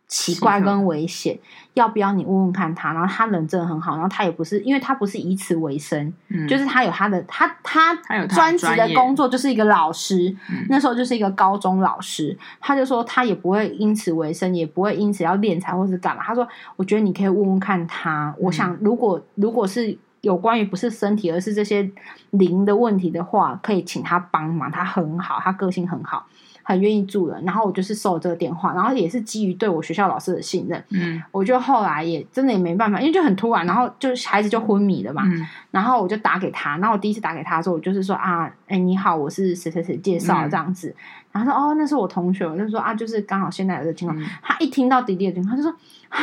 [0.10, 1.40] 奇怪跟危险，
[1.76, 2.92] 要不要你问问看他？
[2.92, 7.96] 然后他人真的很好，然后他也不是，因为他不是以此为生，嗯、就是他有他的他他
[8.28, 12.38] 专职的工作就是一个老师，嗯、那时候就是一个高中老师。
[12.60, 16.24] 他就说他也不会因此为生，也不会因此要敛财或是干嘛。
[16.24, 16.46] 他说，
[16.76, 18.34] 我觉得你可以问问看他。
[18.38, 19.98] 嗯、我想，如果如果是。
[20.22, 21.90] 有关于不是身体，而是这些
[22.32, 24.70] 灵的问题的话，可以请他帮忙。
[24.70, 26.28] 他很好，他个性很好，
[26.70, 27.44] 很愿意住人。
[27.44, 30.84] 然后我就是收这个电话，然后也是基于对我学校老师的信任。
[30.92, 35.24] 嗯，我就后来也真的也没办法，因为就很突然，然后就孩子就昏迷了嘛。
[35.26, 40.90] 嗯，然后我就打给他，然后我第一次打给他的时候，我就是说啊，哎，你好，我是谁谁谁介绍这样子。
[40.90, 40.96] 嗯，
[41.34, 42.46] 然后说哦，那是我同学。
[42.46, 44.18] 我就说啊，就是刚好现在有这个情况。
[44.22, 45.76] 嗯，他一听到弟弟的情况，他就说
[46.10, 46.20] 啊。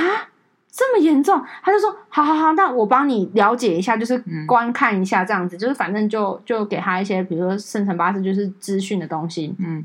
[0.78, 9.82] 这么严重，他就说：“好好好，那我帮你了解一下，就是观看一下这样子，嗯、就是反正就就给他一些，比如说生辰八字就是资讯的东西。”嗯，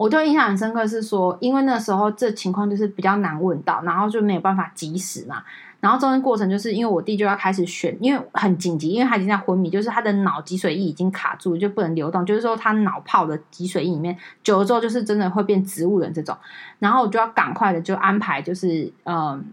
[0.00, 5.42] 我就印象很深刻，是说，因为那时候这情况就是比较难问到，然后就没有办法及时嘛。
[5.78, 16.34] 然后中间过程就是因为我弟就要开始选，因为很紧急，因为他已经在昏迷，就是他的脑脊髓液已经卡住，就不能流动，就是说他脑泡的脊髓液里面久了之后，就是真的会变植物人这种。
[16.78, 19.44] 然后我就要赶快的就安排，就是嗯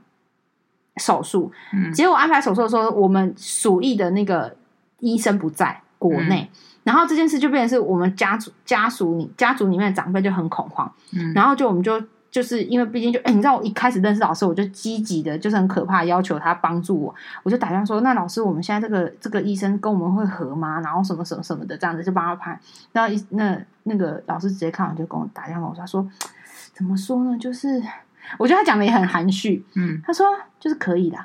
[0.95, 1.51] 手术。
[1.73, 4.55] 嗯，结果安排手术的时候，我们鼠疫的那个
[5.01, 10.89] 医生不在国内，嗯、然后这件事就变成是我们家族家属里家族里面的长辈就很恐慌。
[11.13, 12.01] 嗯，然后就我们就。
[12.29, 17.15] 就是因为毕竟就哎，你知道我一开始认识老师，我就积极的，就是很可怕，要求他帮助我。
[17.41, 20.79] 我就打电话说：“那老师，我们现在这个这个医生跟我们会合吗？
[20.81, 22.59] 然后什么什么什么的，这样子就帮他拍。
[22.91, 26.07] 然后一那那个老师直接看完就跟我打电话，我说：他说
[26.73, 27.35] 怎么说呢？
[27.39, 27.81] 就是
[28.37, 29.65] 我觉得他讲的也很含蓄。
[29.75, 30.27] 嗯，他说
[30.59, 31.17] 就是可以的。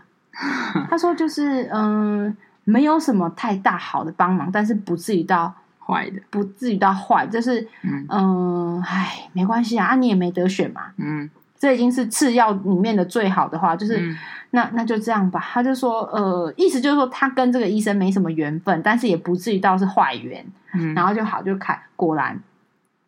[0.88, 14.16] 他说就是嗯，没有什么太大好的帮忙，但是不至于到。”坏的，不至于到坏，就是嗯，嗯，唉，没关系啊，啊，你也没得选嘛，嗯，这已经是次要里面的最好的话，就是、嗯、
[14.52, 15.40] 那那就这样吧。
[15.40, 22.40] 他就说，呃，意思就是说他跟这个医生没什么缘分，但是也不至于到是坏缘，嗯，然后就好就看，果然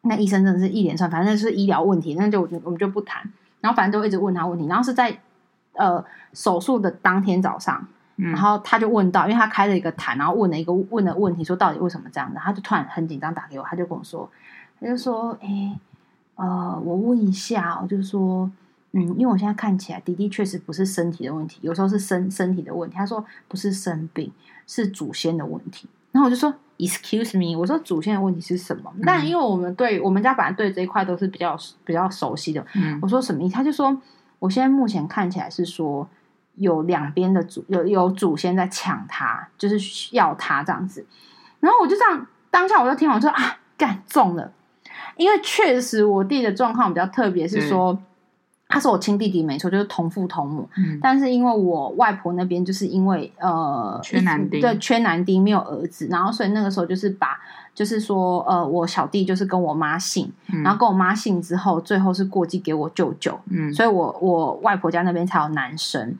[0.03, 3.23] 那医生真的是一连串，反正就是医疗问题，那就我们就不谈，
[3.61, 5.17] 然后反正都一直问他问题，然后是在
[5.75, 7.87] 呃手术的当天早上。
[8.17, 12.39] 然后他就问到，因为他开了一个坛，然后问了一个问的问题，说到底为什么这样的？
[12.39, 14.31] 他就突然很紧张打给我，他就跟我说，
[14.81, 15.77] 他就说，哎，
[16.37, 18.49] 呃，我问一下，我就说，
[18.93, 22.95] 嗯，因为我现在看起来弟弟确实不是身体的问题，有时候是身身体的问题。
[22.97, 24.31] 他说不是生病，
[24.69, 25.89] 是祖先的问题。
[26.13, 28.93] 然后我就说，Excuse me，我说祖先的问题是什么？
[28.95, 33.55] 嗯、但因为我们对我们家本来对这一块都是比较比较熟悉的，嗯，我说什么意思？
[33.55, 34.01] 他就说，
[34.39, 36.09] 我现在目前看起来是说。
[36.57, 39.79] 有两边的祖有有祖先在抢他，就是
[40.15, 41.05] 要他这样子。
[41.61, 44.53] 然后我就这样当下我就听完说啊，干中了，
[45.17, 47.99] 因为确实我弟的状况比较特别，是说
[48.69, 50.69] 他是我亲弟弟没错，就是同父同母。
[50.77, 57.39] 嗯，但是因为我外婆那边就是因为呃缺男丁，对，缺男丁没有儿子，然后所以那个时候就是把。
[57.75, 66.17] 就是说，呃，我小弟就是跟我妈姓，嗯、然后跟我妈姓之后，最后是过继给我舅舅，嗯，所以我我外婆家那边才有男生。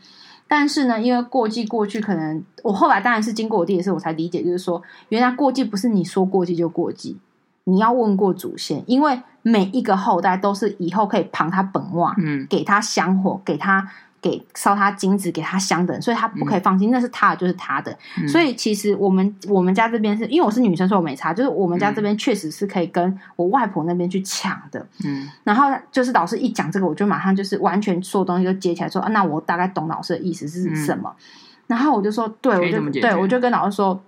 [0.47, 7.17] 但是呢，因为过继过去，可能我后来当然是经过我弟的时候，我才理解，就是说，原来过继不是你说过继就过继，
[7.65, 13.89] 你要问过祖先，因为每一个后代都是以后可以旁他本望，嗯，给他香火，给他。
[14.25, 17.95] 给烧他金子，给他香的，所以他不可以放心，嗯、那是他的，就是他的。
[18.19, 21.35] 嗯、所以其实我们我们家这边是因为我是女生，所以我没差。
[21.35, 24.87] 就是我们家这边确实是可以跟我外婆那边去抢的。
[25.05, 31.15] 嗯，然后就是老师一讲这个，我就马上就是完全所有东西都接起来说，说啊，那我大概懂老师的意思是什么。
[31.19, 31.23] 嗯、
[31.67, 34.03] 然后我就说，对，我就对我就跟老师说，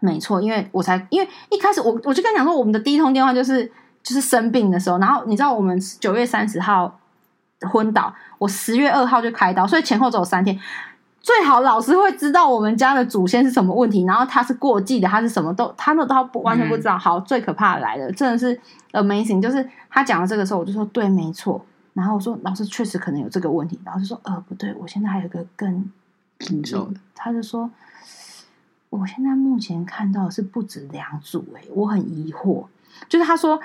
[0.00, 3.66] 没错，因为我才因为一开始我我就跟你讲说，我们的第一通电话就是
[4.04, 6.96] 就是生病的时候，然后你知道我们九月三十号。
[7.68, 10.58] 昏倒，我十月二号就开刀，所以前后只有三天。
[11.22, 16.96] 最好老师会知道我们家的祖先是什么问题，然后他是过继的，他是什么都，他那都不完全不知道。
[16.96, 18.58] 嗯、好，最可怕的来了，真的是
[18.92, 21.62] amazing，就是他讲到这个时候，我就说对，没错。
[21.92, 25.90] 然后我说老师确实可能有这个问题，老师说呃不对，我现在还有一个更
[26.38, 27.70] 紧张的，他就说
[28.88, 32.64] 我现在目前看到的是不止两组、欸，哎，我很疑惑，
[33.10, 33.60] 就是他说。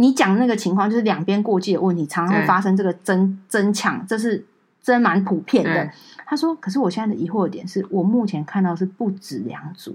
[0.00, 4.42] 你讲那个情况，就是两边过界的问题，常常会发生这个争争抢，这是
[4.80, 5.90] 真蛮普遍的。
[6.24, 9.94] 他说：“可是我现在的疑惑的点是，我目前看到是不止两组。”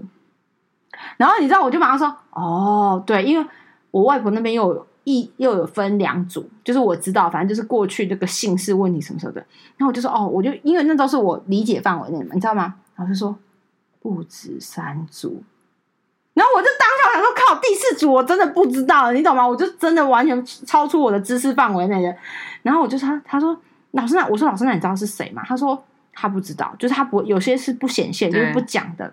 [1.18, 3.44] 然后你知道，我就马上说：“哦，对，因为
[3.90, 9.44] 我外婆那边又有一又有分两组，就是我知道，反正就是过去这个姓氏问题什么什么的。”
[9.76, 13.36] 然后我就说：“哦，我就因为那都是我理解范围内嘛，你知道吗？”老师说
[14.00, 15.42] ：“不止三组。”
[16.36, 19.48] 然后我就当场想说：“靠，第四组我真的不知道，你懂吗？
[19.48, 22.14] 我就真的完全超出我的知识范围内的。”
[22.62, 23.58] 然后我就他：“他说
[23.92, 29.10] 老师，那我说老师，那你知道是谁吗？”他说：“他不知道，就是他不有些是不显现，就是不讲的。”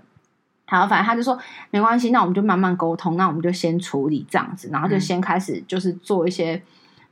[0.68, 1.40] 好，反正他就说
[1.72, 6.62] 没关系，那我们就慢慢沟通，那我们就先处理这样子，然后就先开始就是做一些。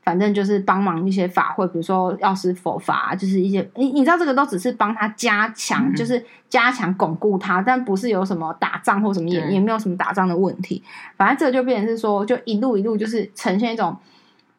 [0.03, 10.83] 反正就是帮忙一些法会，比如说药师佛法，就是一些你你知道这个都只是帮他加强，嗯、就是加强巩固他，但不是有什么打仗或什么也也没有什么打仗的问题。
[11.15, 13.95] 反正这个就变成是说，就一路一路就是呈现一种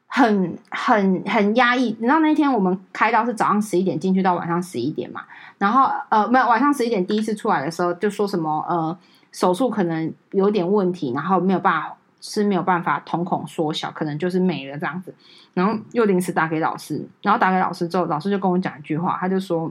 [0.06, 1.86] 很很很压抑。
[1.98, 5.22] 你知道那天我们开到是早上十一点进去到晚上十一点嘛，
[5.58, 8.96] 然后呃没有晚上十一点第一次出来的时候就说什么呃
[9.32, 11.96] 手术可能有点问题，然后没有办法。
[12.22, 15.14] 是没有办法瞳孔缩小，可能就是没了这样子，
[15.52, 19.70] 然后又临时打给老师，然后打给老师之后，老师就跟我讲一句话，他就说：“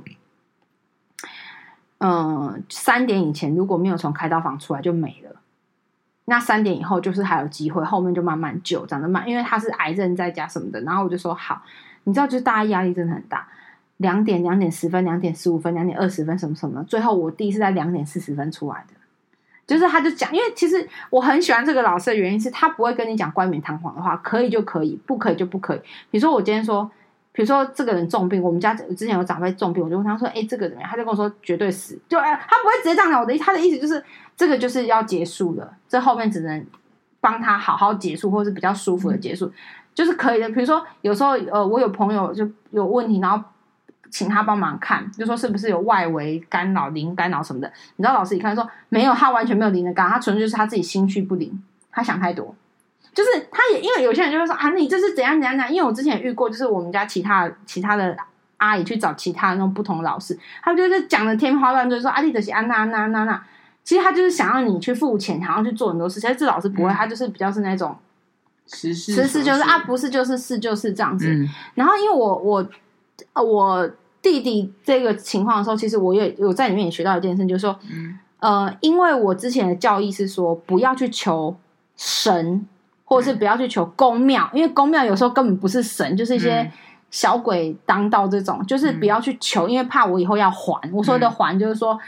[1.97, 5.37] 嗯，三点以前如果没有从开刀房出来就没了。”
[6.25, 10.79] 那三点以后就是还有机会，后面就慢慢救，长得慢，因为他是癌症在家什么的。
[10.81, 11.61] 然后我就说好，
[12.03, 13.47] 你知道，就是大家压力真的很大。
[13.97, 16.83] 两点、两点十分、两点十五分、两点二十分，什么什么。
[16.83, 18.93] 最后我弟是在两点四十分出来的，
[19.71, 25.79] 就是他就讲，因为其实我很喜欢这个老师的原因是他不会跟你讲冠冕堂皇的话，可以就可以，不可以就不可以。
[26.09, 26.91] 比如说我今天说，
[27.31, 33.21] 比如说这个人重病，我们家之前有长辈重病，我就问他说：“哎，这个怎么样？”他就跟我说：“绝对死。”就哎，他不会直接这样讲。
[33.21, 34.03] 我的他的意思就是，
[34.35, 36.65] 这个就是要结束了，这后面只能
[37.21, 39.53] 帮他好好结束，或是比较舒服的结束，嗯、
[39.95, 40.49] 就是可以的。
[40.49, 43.41] 比如说有时候呃，我有朋友就有问题，然后。
[44.11, 47.71] 请他帮忙看，就说是不是有外围干扰、灵干扰什么的。
[47.95, 52.53] 你知道老师一看说没有，他完全没有灵的干扰，他纯粹就是他自己心绪不灵，他想太多。
[53.13, 55.73] 就是他也因为有些人就会说啊，你这是怎样怎样怎样。
[55.73, 58.15] 因为我之前也遇过，就是我们家其他其他的
[58.57, 63.43] 阿姨去找其他那种不同的老师，他们就是讲的天花乱坠，说阿丽德西安娜安娜安娜。
[63.83, 66.19] 其实他就是想要你去付钱，然后去做很多事。
[66.19, 67.97] 其实这老师不会，嗯、他就是比较是那种
[68.67, 71.27] 实事实事就是啊，不是就是是就是这样子。
[71.27, 72.69] 嗯、然后因为我我
[73.35, 73.89] 我。
[74.21, 81.55] 弟弟这个情况的时候，其实我也有在里面也学到一件事，就是说，嗯、呃，因为我之前的教义是说，不要去求
[81.95, 82.65] 神，
[83.05, 86.71] 或者是不要去求公庙，因为公庙有时候根本不是神，就是一些
[87.09, 90.79] 小鬼当道这种，就是不要去求，因为怕我以后要还。
[90.93, 91.99] 我说的还，就是说。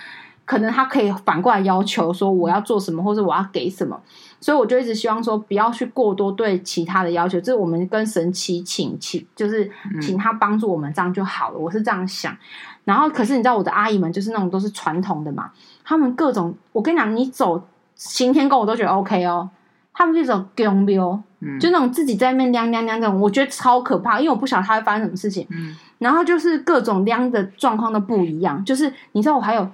[0.45, 3.97] 可能他可以反过来要求说我要做什么，或者我要给什么，
[4.43, 9.71] 所以我就一直希望说不要去过多对其他的要求，就是我们跟神祈请请，就是
[10.01, 11.57] 请他帮助我们这样就好了。
[11.57, 12.35] 我是这样想。
[12.83, 15.49] 然后，可是你知道我的阿姨们就是那种都是传统的嘛，
[15.85, 17.65] 他们各种我跟你讲，你走
[17.95, 19.49] 行天宫我都觉得 OK 哦，
[19.93, 21.23] 他们就走宫庙，
[21.57, 25.47] 就那种自己在那边亮亮亮这种，我觉得超可怕，因为我不晓得他会发生什么事情。
[25.51, 29.69] 嗯，然后就是各种亮的状况都不一样，就是你知道我还有。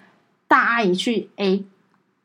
[0.50, 1.64] 大阿姨去 A，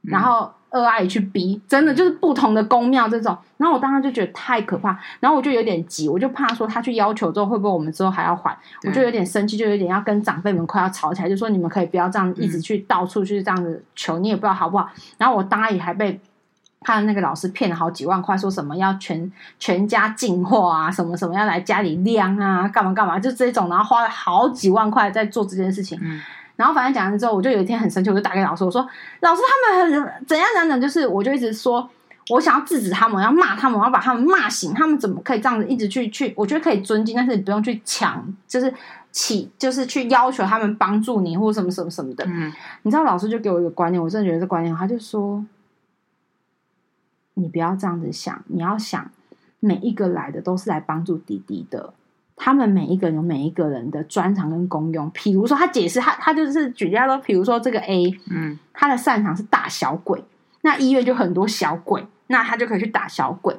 [0.01, 3.37] 然后二阿姨去逼真的就是不同的宫庙这种。
[3.57, 8.55] 然后我当时就觉得太可怕，然后我就有点急，我就怕说他去要求之后会不会我们之后还要还，
[8.87, 14.91] 我就有点生气，就有点要跟长辈们快要吵起来，就说你们可以不要这样一直去到处去这样子求，你也不知道好不好。
[15.17, 16.21] 然后我大阿姨还被
[16.81, 25.99] 他的那个老师骗了好几万块，说什么要全全家净化啊，什么什么要来家里晾啊，干嘛干嘛，就这种，然后花了好几万块在做这件事情。
[26.57, 28.81] 然后反正讲完之后，我就有一天很生气，我就打给老师，我说
[29.21, 31.91] ：“老师，他们很怎样怎样，就是我就一直说，
[32.31, 34.73] 我想要制止他们，要骂他们，我要把他们骂醒。
[34.73, 36.33] 他们怎么可以这样子一直去去？
[36.37, 38.73] 我觉得可以尊敬，但是你不用去抢，就是
[39.11, 42.25] 起，就是去要求他们帮助你或者什么什么什么的。
[42.27, 42.53] 嗯，
[42.83, 45.45] 你知道老师就给我一个观念，我真的觉得这观念，他就说，
[47.35, 49.11] 你不要这样子想，你要想
[49.59, 51.93] 每一个来的都是来帮助弟弟的。”
[52.45, 55.11] 他们每一个人有每一个人的专长跟功用。
[55.15, 60.23] 比如说，他解释他他就是举例说，比如说这个 A，嗯，他的擅长是打小鬼，
[60.61, 63.59] 那医院就很多小鬼，那他就可以去打小鬼。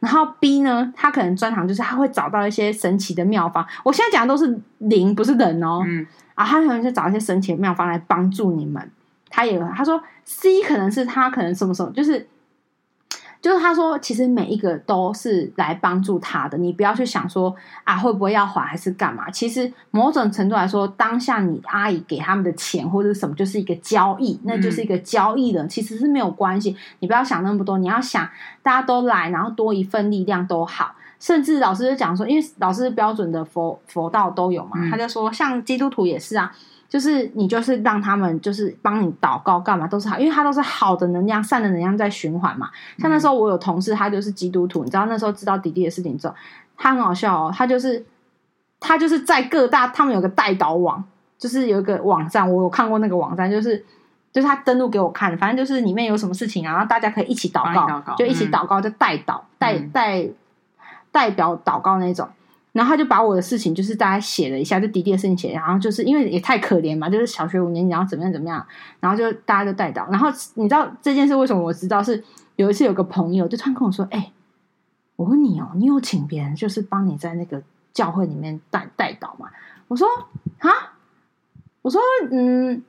[0.00, 3.66] 然后 B 呢，他可能专长就是他会找到一些神奇的妙方。
[3.82, 5.80] 我现在讲的都是灵，不是人哦。
[5.86, 8.90] 嗯，啊，他可能就找一些神奇的妙方来帮助你们。
[9.30, 12.28] 他也他说 C 可能是他可能什么什么就是。
[13.40, 19.30] 就是他说，其实每一个都是来帮助他的，你不要去想说啊会不会要还还是干嘛。
[19.30, 26.76] 其实某种程度来说，当下你阿姨给他们的钱或者什么，就是一个交易，那就是一个交易了，其实是没有关系。
[26.98, 28.28] 你不要想那么多，你要想
[28.62, 30.94] 大家都来，然后多一份力量都好。
[31.18, 36.52] 甚至老师就讲说，因为老师是标准的佛佛道都有嘛，他就说像基督徒也是啊。
[36.88, 42.70] 就是你，就是让他们，就是帮你祷告干嘛都是好，因为他都是好的能量、善的能量在循环嘛。
[42.98, 46.34] 像那时候我有同事，他就是基督徒，你知道那时候知道迪迪的事情之后，
[46.76, 47.52] 他很好笑哦。
[47.52, 48.04] 他就是
[48.78, 51.02] 他就是在各大，他们有个代祷网，
[51.36, 53.84] 就是有一个网站，我有看过那个网站，就是
[54.32, 60.28] 就是他登录给我看，反正就是里面有什么事情啊，然后大家可以一起祷告，祷告就一起祷告，就代祷、代代
[61.10, 62.28] 代表祷告那种。
[62.76, 68.64] 然后他就把我的事情，就是大概写了一下，就弟弟的事情写，然后就是因为也太可怜嘛，就是小学五年级，然后怎么样怎么样，
[69.00, 70.06] 然后就大家就带到。
[70.10, 72.02] 然后你知道这件事为什么我知道？
[72.02, 72.22] 是
[72.56, 74.30] 有一次有个朋友就突然跟我说：“哎，
[75.16, 77.62] 我问你哦，你有请别人就是帮你在那个
[77.92, 79.48] 教会里面带带导吗？”
[79.88, 80.06] 我说
[80.60, 80.70] ：“啊，
[81.82, 82.00] 我说
[82.30, 82.82] 嗯。”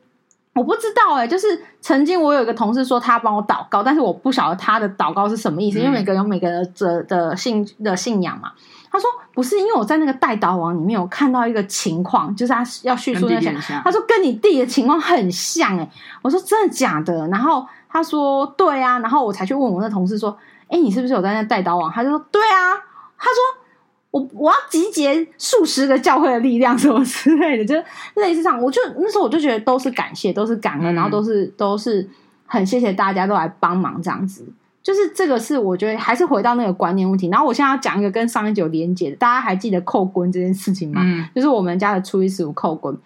[0.58, 1.46] 我不知道哎、欸，就是
[1.82, 8.54] 曾经我有一个同事说他帮我祷告，但是我不晓得他的祷告是什么意思，嗯、因为每个人有每个人的的信的信仰嘛。
[8.92, 15.92] 他说不是，因为我在那个代祷网里面有看到一个情况，就是他要叙述那些，他说跟你弟的情况很像哎、欸。
[16.22, 17.28] 我说真的假的？
[17.28, 20.38] 然后他说对啊，然后我才去问我那同事说，
[20.70, 21.92] 哎，你是不是有在那代祷网？
[21.92, 22.76] 他就说对啊，
[23.18, 23.68] 他说。
[24.10, 27.76] 我我要集结数十个教会的力量， 什么之类的，就
[28.16, 32.10] 类似这样，我就那时候我就觉得都是感谢，都是感恩，然后都是都是
[32.46, 34.48] 很谢谢大家都来帮忙这样子，
[34.88, 37.28] 就是这个是我觉得还是回到那个观念问题。
[37.28, 41.02] 然后我现在要讲一个跟上一集有连结的，大家还记得扣棍这件事情吗？
[41.04, 42.98] 嗯，就是我们家的初一十五扣棍，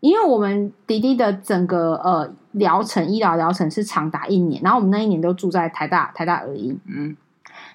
[0.00, 7.16] 因为我们弟弟的整个呃疗程医疗疗程是长达一年，然后我们那一年都住在台大台大而已，嗯，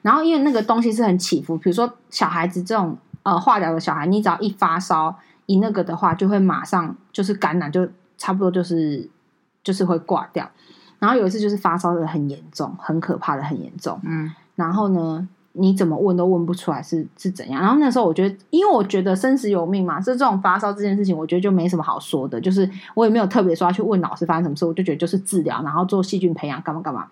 [0.04, 7.90] 然后因为那个东西是很起伏，比如说小孩子这种呃化疗的小孩，你只要一发烧一那个的话，就会马上就是感染，就
[8.20, 9.10] 差不多就是
[9.64, 10.48] 就是会挂掉。
[11.00, 14.00] 然后有一次就是发烧的很严重，很可怕的很严重。
[14.04, 17.62] 嗯，然后呢，你怎么问都问不出来是是怎样。
[17.62, 22.40] 然后那时候我觉得，因为我觉得生死有命嘛，是这种发烧这件事情，我觉得就没什么好说的。
[22.42, 27.08] 就是我也没有特别说要去问老师发生什么事，我就觉得就是治疗，然后做细菌培养，干嘛干嘛。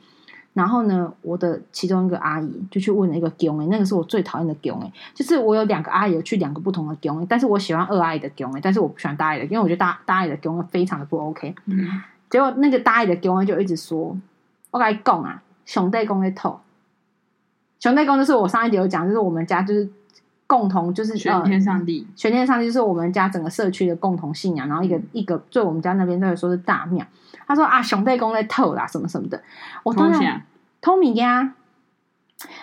[0.54, 11.54] 然后呢，我的其中一个阿姨就去问了一个宫诶，那个是我最讨厌的宫诶，就是我有两个阿姨有去两个不同的宫诶，但是我喜欢二阿姨的宫诶，但是我不喜欢大阿姨的，因为我觉得大大阿姨的宫非常的不 OK。
[11.66, 12.02] 嗯。
[12.30, 14.18] 结果那个大姨的公公就一直说
[14.72, 16.60] ：“我跟你讲啊，熊弟公的头，
[17.80, 19.88] 兄弟公就是我上一集有讲，就是我们家就是
[20.48, 24.68] 共同就是玄天上帝，玄天上帝就是我们家整个社区的共同信仰。
[24.68, 27.06] 然后一个一个，对我们家那边都有说是大庙。
[27.48, 29.42] 他说啊，熊弟公的头啦，什么什么的。
[29.84, 30.42] 我当下
[30.82, 31.54] 偷米呀，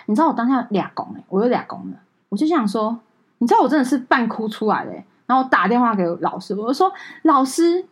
[0.05, 1.97] 你知道我当下俩公哎，我有俩公了，
[2.29, 2.99] 我就想说，
[3.39, 5.05] 你知道我真的是半哭出来嘞。
[5.25, 6.91] 然后打电话给老师，我就说
[7.23, 7.85] 老师。”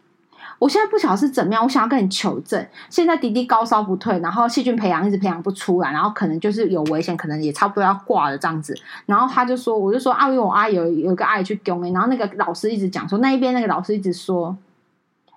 [0.62, 2.64] 我现在不晓得是怎么样，我想要跟你求证。
[2.88, 8.80] 现在迪迪高烧不退，然后细菌培养一直培养不出来，然后可能就是有危险，可能也差不多要挂了这样子。
[9.08, 14.56] 然后他就说，我就说啊，因为我阿姨有有个阿姨去供诶，然后那个老师一直讲说，那一边那个老师一直说，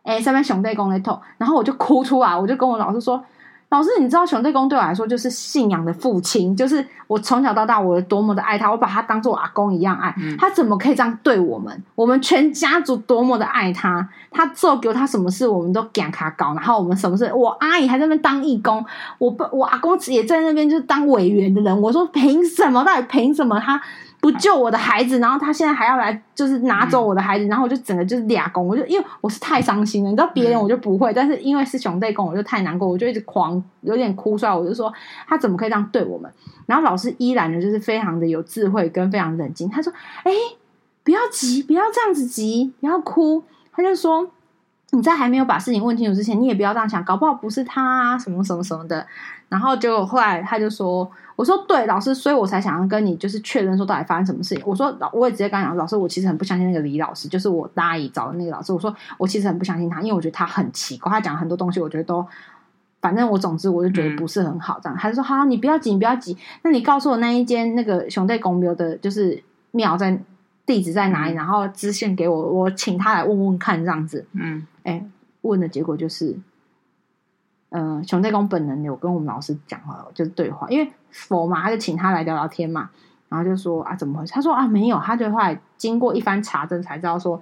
[0.02, 3.24] 哎，上面熊在公在痛，然后我就哭出来，我就跟我老师说。
[3.74, 10.14] 老师，你知道熊队公对我来说就是信仰的父亲，就是我从小到大我有多么的爱他，我把他当做我阿公一样爱。
[10.16, 11.82] 嗯、他怎么可以这样对我们？
[11.96, 16.54] 我们全家族多么的爱他，他做给他什么事，我们都给他搞。
[16.54, 18.86] 然后我们什么事，我阿姨还在那边当义工，
[19.18, 21.82] 我我阿公也在那边就是当委员的人。
[21.82, 22.84] 我说凭什么？
[22.84, 23.58] 到底凭什么？
[23.58, 23.82] 他。
[24.24, 34.90] 不救我的孩子，然后他现在还要来，就是拿走我的孩子，嗯、然后我就整个就是俩公，我就因为我是太伤心了，你知道别人我就不会，嗯、但是因为是兄弟公，我就太难过，我就一直狂，有点哭出来，我就说
[35.28, 36.32] 他怎么可以这样对我们？
[36.64, 39.92] 然后老师依然的，就是非常的有智慧跟非常冷静，他说
[40.24, 40.32] ：“哎，
[41.02, 43.44] 不要急，不要这样子急，不要哭。”
[43.76, 44.30] 他就说。
[44.90, 49.04] 你在还没有把事情问清楚之前，你也不要这样想，搞不好不是他啊，什么什么什么的。
[49.54, 58.72] 然后结果后来他就说：“我说对，老师，所以我才想要跟你就是确认说到底发生什么事情。”我说：“老，我也直接跟他讲，老师，我其实很不相信那个李老师，就是我大姨找的那个老师。
[58.72, 62.26] 我说我其实很不相信他，因为我觉得他很奇怪，他讲很多东西，我觉得都
[63.00, 64.80] 反正我总之我就觉得不是很好。
[64.82, 66.36] 这样，他就说：好，你不要急，你不要急。
[66.62, 69.40] 那你告诉我那一间那个熊队公庙的，就是
[69.70, 70.20] 庙在
[70.66, 71.34] 地址在哪里？
[71.34, 74.26] 然后支线给我，我请他来问问看，这样子。
[74.32, 75.00] 嗯，哎。”
[75.44, 76.34] 问的结果就是，
[77.76, 82.88] 嗯、呃，熊太公本人有跟我们老师讲话，就是对话，因为佛嘛，他就请他来聊聊天嘛，
[83.28, 84.32] 然后就说啊，怎么回事？
[84.32, 87.40] 他说啊，没有，他就后来经过一番查证才知道说，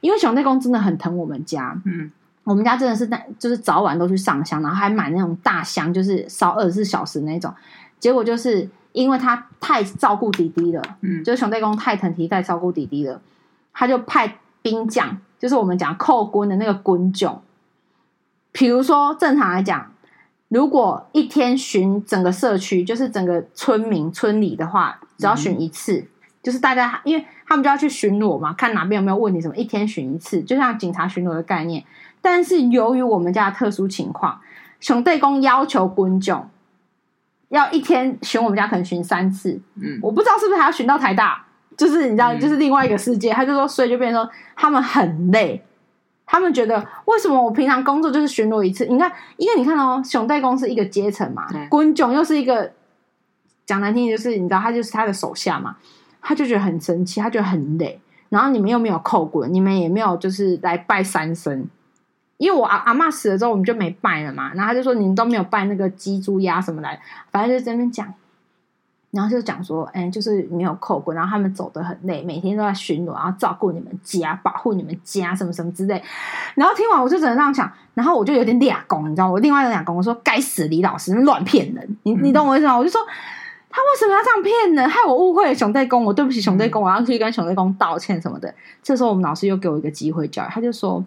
[0.00, 2.10] 因为熊太公真的很疼我们家，嗯，
[2.42, 7.54] 我们家真的是在就是早晚都去上香，然后还买那种大香，就是烧二十四小时那种。
[8.00, 13.20] 结果就是因为他太照顾弟弟了，嗯，就是熊太公太疼弟，太照顾弟弟了，
[13.72, 15.16] 他就派兵将。
[15.38, 17.40] 就是我们讲扣棍的那个棍种，
[18.52, 19.92] 比如说正常来讲，
[20.48, 26.06] 如果一天巡整个社区，就是整个村民村里的话，只要巡一次，嗯、
[26.42, 31.84] 就是大家因为他们就要去巡逻嘛，看哪边有没有问题什么，一天巡一次，就像警察巡逻的概念。
[32.20, 34.40] 但是由于我们家的特殊情况，
[34.80, 36.48] 熊队公要求滚囧
[37.48, 41.44] 要一天巡我们家可能巡三次，嗯，我不知道是不是还要巡到台大。
[41.76, 43.32] 就是你知道，就是另外一个世界。
[43.32, 45.64] 嗯、他就说，所以就变成说，他们很累。
[46.28, 48.84] 他们觉得，为什么我平常工作就是巡逻一次？
[48.84, 52.70] 你看，因为你看哦，熊代公是一个阶层嘛，滚炯又是一个
[53.64, 55.76] 讲难听点，就是你知道，他就是他的手下嘛。
[56.20, 57.98] 他就觉得很生气，他觉得很累。
[58.28, 61.64] 然后你们又没有扣滚，你们也没有就是来拜三牲。
[62.36, 64.52] 因为我阿阿嬷死了之后，我们就没拜了嘛。
[64.52, 67.00] 然后他就说，你们都没有拜那个鸡、猪、鸭什么来，
[67.30, 68.12] 反正就在那边讲。
[69.10, 76.02] 然后就讲说，哎、欸，就是没有扣过，然后他们走得很累，每天都在巡逻，然后照顾你们家，保护你们家，什么什么之类。
[76.54, 82.76] 然后听完，我就只能这样想，然后我就有点俩公，你知道，我另外一个俩公，我说该死，李老师乱骗人，你你懂我意思吗？
[82.76, 83.00] 我就说
[83.70, 88.54] 他为什么要这样骗人，害我误会了熊代公，我对不起熊代公，我要去跟熊代公道歉什么的。
[88.82, 91.02] 这时候我们老师又给我一个机会教育，他就说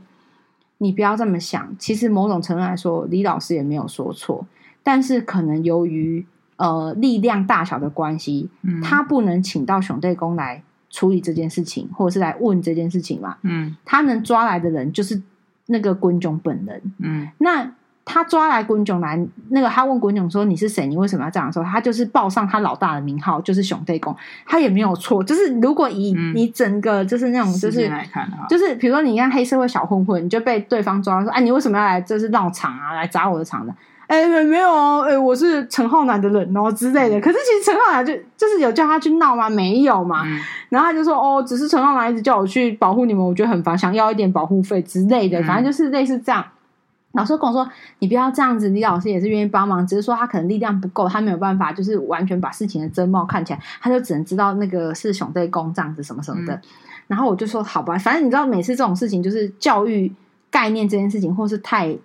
[0.80, 4.44] 你不要这么想，其实某种程度来说，李老师也没有说错，
[4.82, 6.26] 但是可能由于。
[6.62, 13.38] 呃，力量大小的关系，嗯、他不能请到熊队公来处理这件事情，或者是来问这件事情嘛。
[13.42, 15.20] 嗯，他能抓来的人就是
[15.66, 16.80] 那个滚囧本人。
[17.00, 17.72] 嗯，那
[18.06, 20.86] 他抓来滚囧来，那个他问滚囧说：“你是谁？
[20.86, 25.24] 你为什么要这样说？”他就是报上他老大的名号，就是熊队公，他也没有错。
[25.24, 32.02] 就是如果以你整个就是那种就是来看的，就是比如说你看黑社会小混混，你就被对方抓说：“哎，你为什么要来？
[32.02, 33.74] 就是闹场啊，来砸我的场的？”
[34.12, 37.18] 哎，没有哦，哎，我是陈浩南的人哦之类的。
[37.22, 39.50] 可是其实陈浩南就就是有叫他去闹吗？
[39.50, 40.24] 没有嘛。
[40.26, 40.38] 嗯、
[40.68, 45.40] 然后他就说：“哦，只是陈浩南一直叫我去保护你们，我觉得很烦，想要一点保护费之类的。
[45.40, 46.46] 嗯”反正就是类似这样。
[47.14, 47.66] 老师跟我说
[48.00, 56.54] ：“你不要这样子。”李老师也是愿意帮忙，只是说他可能力量不够，他没有办法，就是完全把事情的真貌看起来，他就只能知道那个是熊队公这样子什么什么的。
[56.54, 56.62] 嗯、
[57.08, 60.12] 然后我就说：“好吧，反正你知道，每次这种事情就是教育
[60.50, 61.96] 概念这件事情，或是太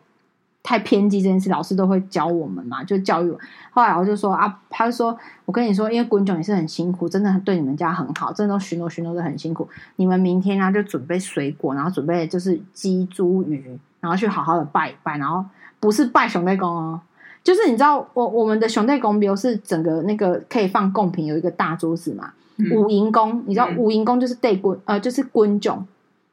[0.67, 3.39] 太偏激这件事，老师都会教我们嘛，就教育我。
[3.71, 9.69] 后来我就说啊，他就说，我跟你说，因为滚囧也是很辛苦，真的对你们家很好，真的都巡逻巡逻的很辛苦。
[9.95, 15.45] 你们明天啊就准备水果，然后准备就是鸡、猪、鱼。”然后去好好的拜一拜，然后
[15.79, 17.01] 不是拜熊队公哦，
[17.45, 22.33] 就是你知道我我们的熊队公，比如是整个那个可以放贡品，有一个大桌子嘛。
[22.59, 25.85] 嗯、五营公，你知道五营公就是对滚呃，就是滚囧，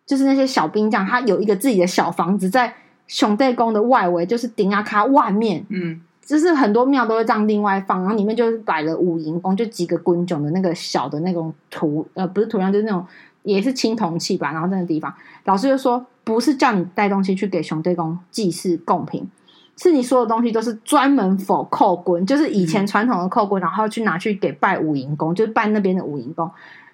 [0.05, 2.73] 就是那些小兵将，他有一个自己的小房子在
[3.08, 13.06] 熊队宫的外围，就是顶阿卡外面，嗯，就是很多庙都会这样另外放，然后里面就是摆了五营宫，就几个滚囧的那个小的那种图，呃，不是图样，就是那种
[13.43, 15.14] 也是青铜器吧，然后那个地方，
[15.45, 16.06] 老师就说。
[16.26, 19.30] 不是叫你带东西去给熊队公祭祀贡品，
[19.76, 26.49] 是你所有东西都是专门 for 扣棍，就是以前传统的扣棍，然后去拿去给拜五营宫，就是拜那边的五营宫，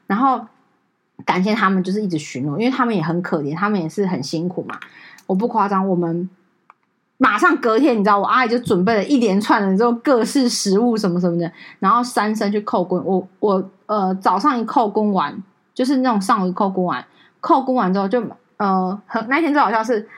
[0.07, 0.41] 然后
[1.25, 4.79] 感谢他们，就是一直巡逻，因为他们也很可怜，他们也是很辛苦嘛。
[5.27, 6.29] 我不夸张，我们
[7.17, 13.03] 马上隔天，你知道，我阿姨就准备了一连串的这种各式食物什么什么的，然后三声去扣工。
[13.05, 15.43] 我我呃早上一扣工完，
[15.73, 17.05] 就是那种上午一扣工完，
[17.39, 18.23] 扣工完之后就。
[18.59, 20.09] 呃，很那天最好笑是，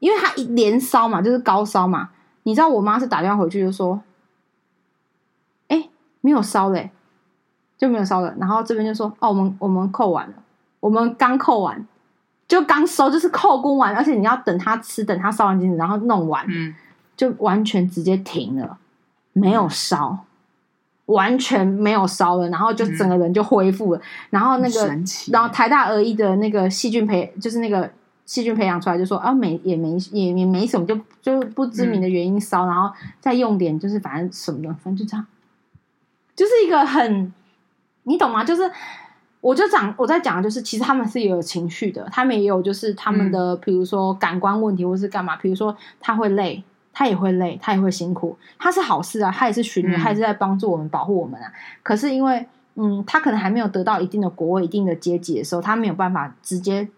[0.00, 2.10] 因为他一连烧嘛，就是高烧嘛。
[2.42, 4.02] 你知道我妈是打电话回去就说，
[5.68, 5.88] 哎，
[6.20, 6.90] 没有烧嘞，
[7.78, 8.34] 就没有烧了。
[8.38, 10.34] 然后这边就说，哦，我们我们扣完了，
[10.80, 11.86] 我们刚扣完，
[12.46, 16.74] 就刚收，就是扣工完，而且你要等他吃，等他烧完金子，然后弄完，嗯，
[17.16, 18.76] 就完全直接停了，
[19.32, 20.10] 没有烧。
[20.10, 20.24] 嗯
[21.08, 23.98] 完全没有烧了，然后就整个人就恢复了。
[23.98, 24.94] 嗯、然后那个，
[25.32, 27.90] 然后台大儿医的那个细菌培，就是那个
[28.26, 35.26] 细菌培养出来，就说啊，没也没也也没什么，就就不知名的原因烧，嗯、然后再用点，就是反正什么的，反正就这样，
[36.36, 37.32] 就是一个很，
[38.08, 38.42] 你懂吗？
[38.42, 38.68] 就是
[39.40, 46.64] 我就讲我在讲的就是，其实他们是也有情绪的，他们也有就是他们的，嗯、比如说感官问题或是干嘛，比如说他会累。
[46.90, 51.46] 他也会累，他也会辛苦，他是好事啊，他也是巡逻，他也是在帮助我们、保护我们啊。
[51.46, 51.54] 嗯、
[51.84, 52.44] 可是因为，
[52.74, 56.88] 嗯，他可能还没有得到一定的国位、一定的阶级的时候，他没有办法直接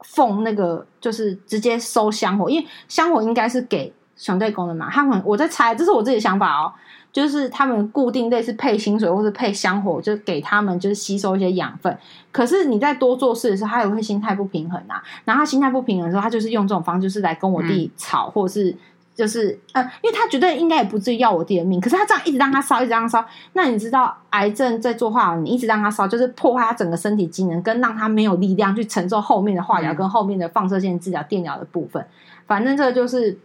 [0.00, 4.90] 奉那个，就是直接收香火，因为香火应该是给熊队公的嘛。
[4.90, 6.70] 他们我在猜，这是我自己的想法哦，
[7.12, 11.96] 就是他们固定类似配薪水或是配香火，就给他们就是吸收一些养分。
[12.30, 15.02] 可是你在多做事的时候，他也会心态不平衡啊。
[15.24, 18.76] 然后他心态不平衡的时候，他就是用这种方式，就是来跟我弟吵，嗯、或者是。
[19.12, 32.06] 就是呃，因为他觉得应该也不至于要我弟的命，可是他这样一直让他烧，一直让他烧，那你知道癌症在做化疗，你一直让他烧，就是破坏他整个身体机能，跟让他没有力量去承受后面的化疗跟后面的放射线治疗、电疗的部分。
[32.46, 33.36] 反正这个就是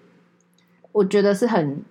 [0.93, 1.83] 我觉得是很。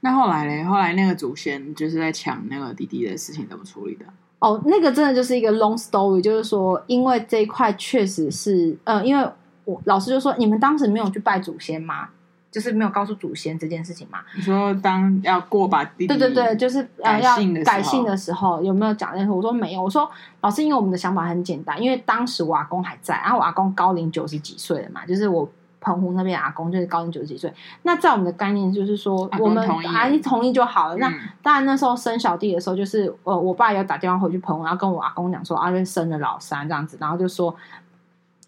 [0.00, 0.64] 那后来嘞？
[0.64, 4.04] 后来那个祖先就是在抢那个弟弟的事情怎么处理的？
[4.38, 9.28] 哦，那个真的就是一个 long story，就是说，因为这一块确实是，呃，因为
[9.66, 12.08] 我老师就说，你们当时没有去拜祖先吗？
[12.50, 14.18] 就是没有告诉祖先这件事情嘛？
[14.34, 19.32] 你说当要过把弟弟对对对，就是呃要改姓的时候有没有讲那个？
[19.32, 19.80] 我说没有。
[19.80, 25.48] 我说老师，因为我们的想法很简单，因为当时我阿公还在，然后我阿公高龄九十几岁了嘛，就是我
[25.80, 27.52] 澎湖那边阿公就是高龄九十几岁。
[27.82, 30.96] 那在我们的概念就是说，我们阿姨同意就好了。
[30.96, 31.12] 嗯、那
[31.42, 37.54] 当然那时候生小弟的时候，就是呃我爸要打电话回去澎湖，然后跟我阿公讲说啊，就生了老三这样子，然后就说，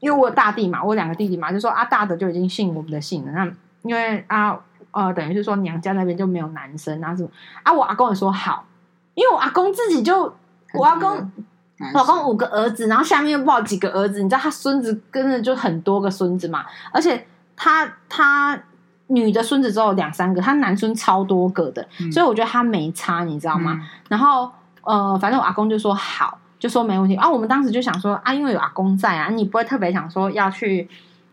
[0.01, 3.53] 因为我有大弟嘛，我两个弟弟嘛，就说啊大的就已经姓我们的姓了，那。
[3.83, 4.57] 因为啊，
[4.93, 7.29] 呃，等于是说娘家那边就没有男生啊什么
[7.65, 8.65] 啊，我阿公也说好，
[9.15, 10.33] 因为我阿公自己就，
[10.75, 11.29] 我阿公，
[11.95, 18.61] 我阿公五个儿子，然后下面又抱几个儿子，你知道他孙子跟着就很多个孙子嘛，而且他他
[19.09, 23.73] 女的孙子只有两三个，他男孙超多个的，嗯、所以我觉得他没差，你知道吗？
[23.81, 24.51] 嗯、然后
[24.83, 27.29] 呃，反正我阿公就说好，就说没问题啊。
[27.29, 30.89] 我们当时就想说啊，因为有阿公在啊，你不会特别想说要去。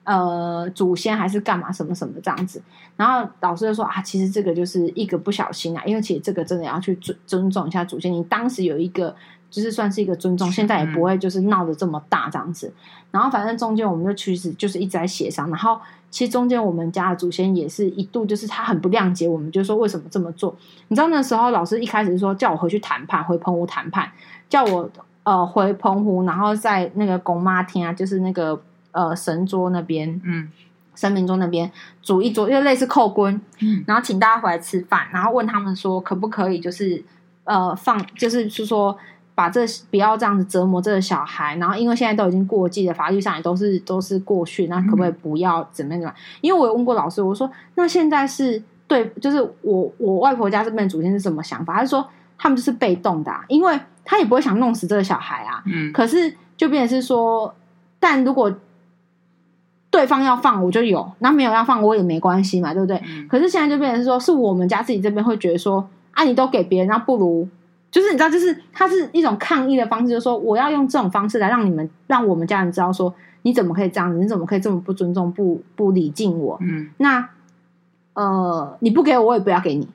[0.05, 2.59] 呃，祖先还是干嘛什么什么这样子，
[2.95, 8.11] 然后老师就说啊，其实这个就是一个不小心啊，因为其实这个真的要去尊尊重一下祖先。
[8.11, 9.15] 你当时有一个
[9.49, 12.71] 就是算是一个尊重，现在也不会就是闹得这么大这样子。
[13.11, 15.49] 然后反正中间我们就其实就是一直在协商。
[15.49, 15.79] 然后
[16.11, 20.55] 其实中间我们家的祖先也是一度就是他很不谅解我们，就说为什么这么做？
[20.87, 24.11] 你知道那时候老师一开始说叫我回去谈判，回澎湖谈判，
[24.47, 24.89] 叫我
[25.23, 30.49] 呃回澎湖，然后在那个公妈厅啊，就是那个呃神桌那边，嗯。
[30.95, 31.71] 神明桌那边
[32.01, 37.01] 煮一桌，因为类似扣棍，嗯，然后请大家回来吃饭，然后问他们说可不可以，就是
[37.45, 38.97] 呃放，就是是说
[39.39, 46.15] 把这不要这样子折磨这个小孩，然后因为现在都已经过季了，法律上也都是都是过去，那可不可以不要怎么样怎么样？
[46.41, 51.75] 因为我有问过老师，我说那现在是对，就是我我外婆家这边的祖先是什么想法？
[51.75, 52.05] 他是说
[52.37, 57.55] 他们就是被动的，啊，因为他也不会想弄死这个小孩啊，嗯，可是就变成是说，
[57.97, 58.53] 但如果。
[59.91, 63.01] 对方要放我就有，那没有要放我也没关系嘛，对不对？
[63.07, 67.47] 嗯、可是现在就变成是说，是我们家自己这边会觉得说，啊，你都给别人，那不如
[67.91, 76.57] 就是你知道，就是它是一种抗议的方式，就是说我要用这种方式来让你们，让我们家人知道说，你怎么可以这样子，你怎么可以这么不尊重、不不礼敬我？
[76.61, 77.29] 嗯，那
[78.13, 79.87] 呃，你不给我，我也不要给你，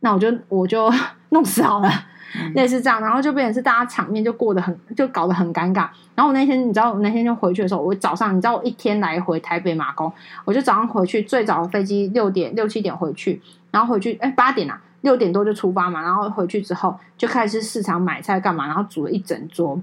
[0.00, 0.90] 那我就我就
[1.30, 1.90] 弄死好了。
[2.54, 5.88] 类似这样，然后就变成是大家场面就过得很，就搞得很尴尬。
[6.14, 10.12] 然后我那天，你知道，我那天就回去的时候，我早上，你知道，我一天来回台北马公，
[10.44, 13.40] 我就早上回去，最早的飞机六点六七点回去，
[13.70, 16.02] 然后回去，哎，八点啊，六点多就出发嘛。
[16.02, 19.80] 然后回去之后就开始市场买菜干嘛，然后煮了一整桌，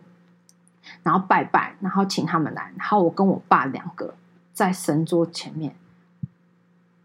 [1.04, 4.14] 然后拜拜，然后请他们来，然后我跟我爸两个
[4.54, 5.76] 在神桌前面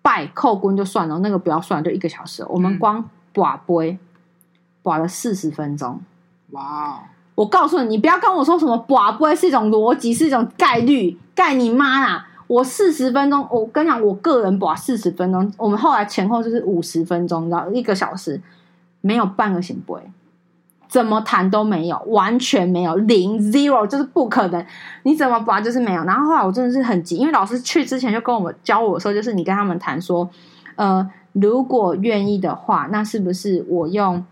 [0.02, 3.98] 拜叩关就算了，那个不要算，就一个小时，我们光跋杯。
[4.82, 6.00] 刮了四十分钟，
[6.52, 7.00] 哇 Wow！
[7.34, 12.29] 我告诉你，你不要跟我说什么寡不会是一种逻辑，是一种概率，盖你妈啦！
[12.50, 18.42] 我四十分钟，我跟你讲，我个人把四十分钟，我们后来前后就是五十分钟，然后一个小时
[19.02, 19.94] 没有半个圣杯，
[20.88, 24.66] 怎么谈都没有，完全没有零 zero，就是不可能，
[25.04, 26.02] 你怎么刮就是没有。
[26.02, 30.28] 然后后来我真的是很急，因为老师去之前就跟我们教我说，就是你跟他们谈说，
[30.74, 34.24] 呃，如果愿意的话，那是不是我用？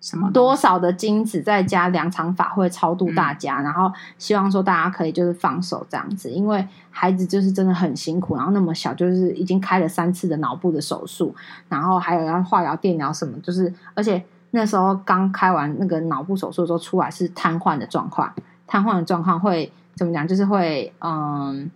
[0.00, 11.34] 什么多少的金子再加两场法会超度大家，嗯、然后希望说大家可以就是放手这样子，因为孩子就是真的很辛苦，然后那么小就是已经开了三次的脑部的手术，
[11.68, 14.22] 然后还有要化疗、电疗什么，就是而且
[14.52, 18.32] 那时候刚开完那个脑部手术的时候出来是瘫痪的状况，
[18.66, 20.26] 瘫痪的状况会怎么讲？
[20.26, 21.70] 就是会嗯。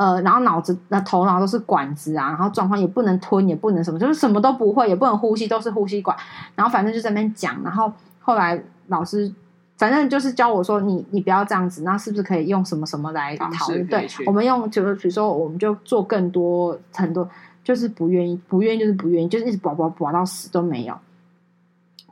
[0.00, 6.16] 呃，然后脑子、那头脑都是管子啊，然后状况也不能吞，也不能什么，就是什么都不会，也不能呼吸，都是呼吸管。
[6.54, 9.30] 然后反正就在那边讲，然后后来老师
[9.76, 13.86] 反正就是教我说，你你不要这样子，那是不是可以用什么什么来讨论？
[13.88, 17.28] 对，我们用就是比如说，我们就做更多很多，
[17.62, 20.96] 就是不愿意，不愿意就是不愿意，就是一直保保保到死都没有，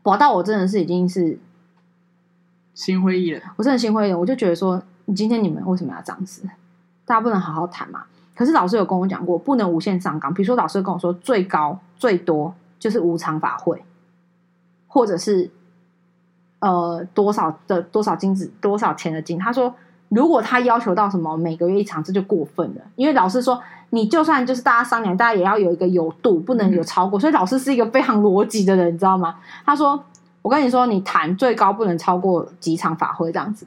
[0.02, 1.38] 保到我真的是已经是
[2.74, 6.42] 心灰意冷，我真的心灰意冷，我就觉得说，你今天你们为什么要这样子？
[7.08, 8.04] 大家不能好好谈嘛？
[8.36, 10.32] 可是老师有跟我讲过，不能无限上纲。
[10.32, 13.82] 比如说，老师跟我说，最高最多就是无偿法会，
[14.86, 15.50] 或者是
[16.60, 19.38] 呃多少的多少金子多少钱的金。
[19.38, 19.74] 他说，
[20.10, 22.82] 如果他要求到什么每个月一场，这就过分了。
[22.94, 27.18] 因为老师说，你就算就是大家商量，大家也要有一个有度，不能有超过。
[27.18, 29.36] 嗯、所以老师是一个非常逻辑的人，你知道吗？
[29.64, 30.04] 他说，
[30.42, 33.66] 我跟你说，你谈最高不能超过几场法会这样子。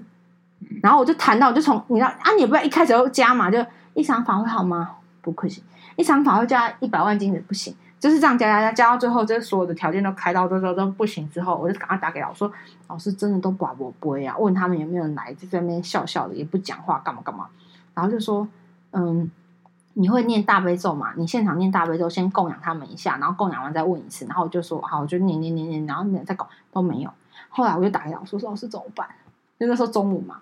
[0.81, 3.63] 然后我就谈到，就从你知道啊，你也不要一开始就加嘛，就
[3.93, 4.97] 一场法会好吗？
[5.21, 5.63] 不可行，
[5.95, 12.49] 一场法会加一百万金子不行，就是这样加加加加到最后，这所有的条件都开到之后都不行之后，我就赶快打给老师，
[12.87, 17.47] 老师真的都寡不会啊，问他们有没有人来，就在那边笑笑的，也不讲话，干嘛干嘛，
[17.93, 18.47] 然后就说，
[18.91, 19.29] 嗯，
[19.93, 21.13] 你会念大悲咒嘛？
[21.15, 27.11] 你现场念大悲咒，先供养他们一下，然后供养完再问一次，然后我就说好，我就念念念念，然后你再搞都没有，
[27.49, 29.07] 后来我就打给老师说，老师怎么办？
[29.59, 30.37] 就那时候中午嘛。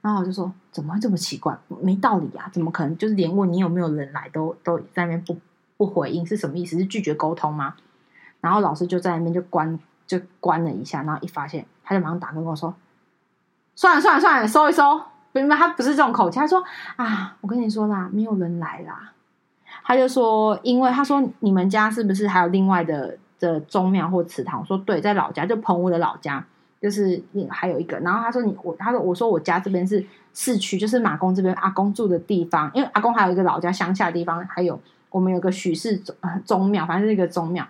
[0.00, 1.58] 然后我就说：“怎么会这么奇怪？
[1.82, 2.48] 没道理啊！
[2.52, 2.96] 怎么可能？
[2.96, 5.36] 就是连问你有没有人来都都在那边不
[5.76, 6.78] 不回应，是什么意思？
[6.78, 7.74] 是拒绝沟通吗？”
[8.40, 12.74] 然后老师就在那边就关就关了一下，然后一发现他就马上打跟我说
[13.74, 15.00] ：“算了算了算了，收一收。”
[15.32, 16.62] 明白他不是这种口气，他说
[16.96, 19.12] ：“啊，我跟你说啦，没有人来啦。”
[19.84, 26.44] 他就说：“因为他说你们家是不是还有另外的的宗庙或祠堂？”我说：“对，在老家，就澎湖的老家。”
[26.80, 30.04] 就是你还有一个，然后他说你我他说我说我家这边是
[30.34, 36.14] 市区，就是马公这边阿公住的地方，因为阿公还有一个老家乡下的地方，还有我们有个许氏宗
[36.44, 37.66] 宗庙，反正是一个宗庙，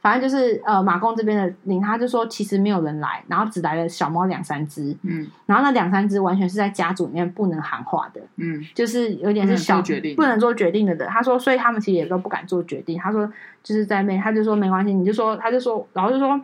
[0.00, 13.30] 反正就是呃马公这边的灵，他就说其实没有人来，然后只来了小猫两三只，嗯，然后那两三只完全是在家族里面不能喊话的，嗯，就是有点是小决定不能做决定的人，他说所以他们其实也都不敢做决定，他说
[13.62, 16.40] 就是在那，他就说没关系，你就说他就说然后就说。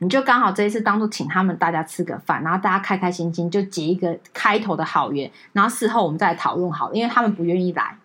[0.00, 7.96] 你就刚好这一次当做请他们大家吃个饭，然后大家开开心心就结一个开头的好缘，然后事后我们再来讨论好了，因为他们不愿意来，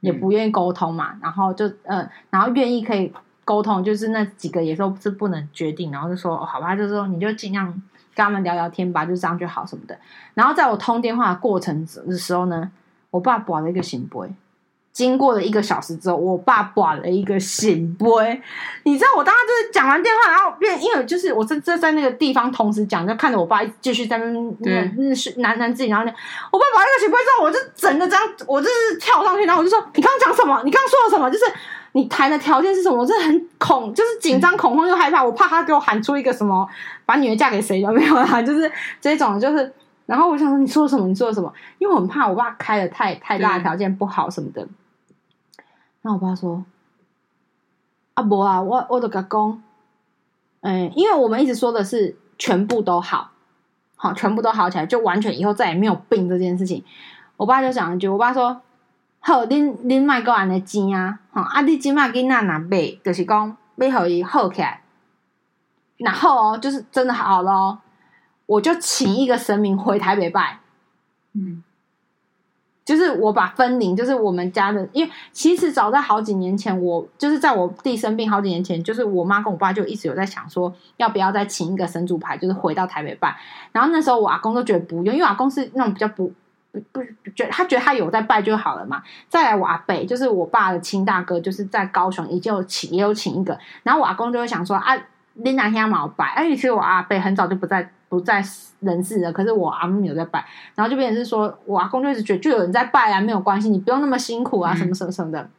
[0.00, 3.12] 也不愿意沟通嘛，然后就呃，然后愿意可以
[3.44, 7.66] 沟通，就是那几个也说是不能决定，然后就说、哦、好吧，就说你就尽量
[8.14, 9.96] 跟他们聊聊天吧，就这样就好什么的。
[10.34, 12.70] 然后在我通电话的过程的时候呢，
[13.10, 14.34] 我爸挂了一个圣杯。
[14.92, 18.06] 经过了一个小时之后，我爸挂了一个圣杯。
[18.82, 24.26] 你知道我当时就是讲完电话，然后变，因为就是我这这在那个地方同时讲，就看着我爸继续在那
[24.60, 26.04] 那那是喃喃自语，然后
[26.50, 30.60] 我爸把那个圣杯之后，我就整个这样，我就是跳上去，然后我就说：“你刚刚讲什么？
[30.64, 31.30] 你刚刚说了什么？
[31.30, 31.44] 就是
[31.92, 36.66] 你谈的条件是什么？”我真的很恐，就是紧张、恐慌又害怕，我怕他给我喊出一个什么，
[37.06, 38.42] 把女儿嫁给谁有没有啊？
[38.42, 38.70] 就是
[39.00, 39.72] 这种，就是
[40.08, 41.06] 然后我想说，你说什么？
[41.06, 41.52] 你说什么？
[41.78, 44.66] 因为我很怕我爸开的太太大条件不好什么的。
[46.00, 46.64] 那我爸说
[48.14, 49.62] ：“啊，不啊，我我都讲，
[50.62, 53.32] 嗯、因为我们一直说的是全部都好，
[53.96, 56.82] 好，全部都好起来，就完全以后再也没有病这件事情。”
[57.36, 58.62] 我爸就讲一句：“我爸说，
[59.20, 64.82] 好，恁恁卖个安尼钱啊，好啊，你今麦囡仔若买，就是讲要互伊好起来，
[65.98, 67.78] 然后哦，就是真的好咯，
[68.48, 70.58] 我就请一个神明回台北拜，
[71.34, 71.62] 嗯。”
[72.88, 83.36] 就是我把分灵，就是我们家的，因为其实早在好几年前，我就是在我弟生病好几年前，就是我妈跟我爸就一直有在想说，要不要再请一个神主牌，就是回到台北拜。
[83.72, 86.32] 然后那时候我阿公都觉得不用，因为阿公是那种比较不
[86.72, 89.02] 不不觉得，他觉得他有在拜就好了嘛。
[89.28, 94.96] 再来我阿伯，就是我爸的亲大哥，就是在高雄也就请也有请一个，然后我阿公就会想说啊，
[95.34, 96.32] 你哪天要拜？
[96.34, 97.92] 而且其实我阿伯很早就不在。
[98.08, 98.42] 不在
[98.80, 100.44] 人世了，可是我阿姆有在拜，
[100.74, 105.40] 然后就变成是说，我阿公就一直觉得就有人在拜啊，没有关系，你不用那么辛苦啊，什么什么什么的。
[105.40, 105.50] 嗯、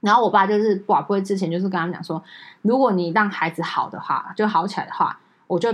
[0.00, 2.22] 然后我爸就是寡不会之前就是跟他们讲说，
[2.62, 5.72] 如果你让孩子好的话，就好起来的话，我就。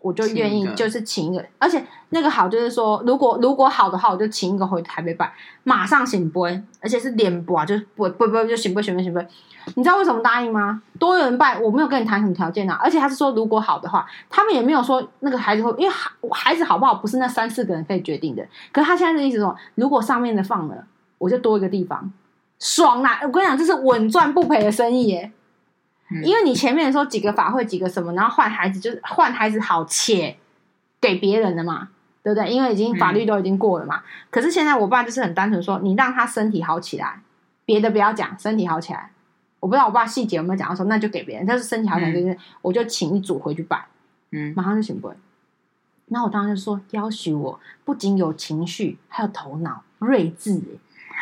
[0.00, 5.32] 我就愿意，就是请一个，而且那个好就是说，如果如果好的话，我就请一个回台北拜，
[5.64, 9.26] 马上醒杯，而且是连播啊，就是不不不就醒杯醒杯醒杯。
[9.74, 10.80] 你知道为什么答应吗？
[10.98, 18.42] 多人拜，我没有跟你谈什么条件啊，而且他是说如果好的话，他们也没有说那个孩子会，因为孩孩子好不好不是那三四个人可以决定的。
[18.72, 20.84] 可是他现在的意思说，如果上面的放了，
[21.18, 22.10] 我就多一个地方，
[22.58, 23.20] 爽啦！
[23.24, 25.32] 我跟你讲，这是稳赚不赔的生意耶。
[26.22, 30.36] 因为你前面说几个法会几个什么，然后换孩子就是换孩子好且
[31.00, 31.90] 给别人的嘛，
[32.22, 32.50] 对不对？
[32.50, 33.98] 因为已经法律都已经过了嘛。
[33.98, 37.20] 嗯、可是现在我爸就是很单纯说，你让他身体好起来，
[37.66, 39.10] 别的不要讲，身体好起来。
[39.60, 41.44] 我不知道我爸细节有没有讲到说，那就给别人。
[41.44, 43.86] 但是身体好起来就是，我就请一组回去拜，
[44.30, 45.14] 嗯，马上就请不会。
[46.06, 50.62] 然后我当时就说，要许我不仅有情绪，还有头脑睿智，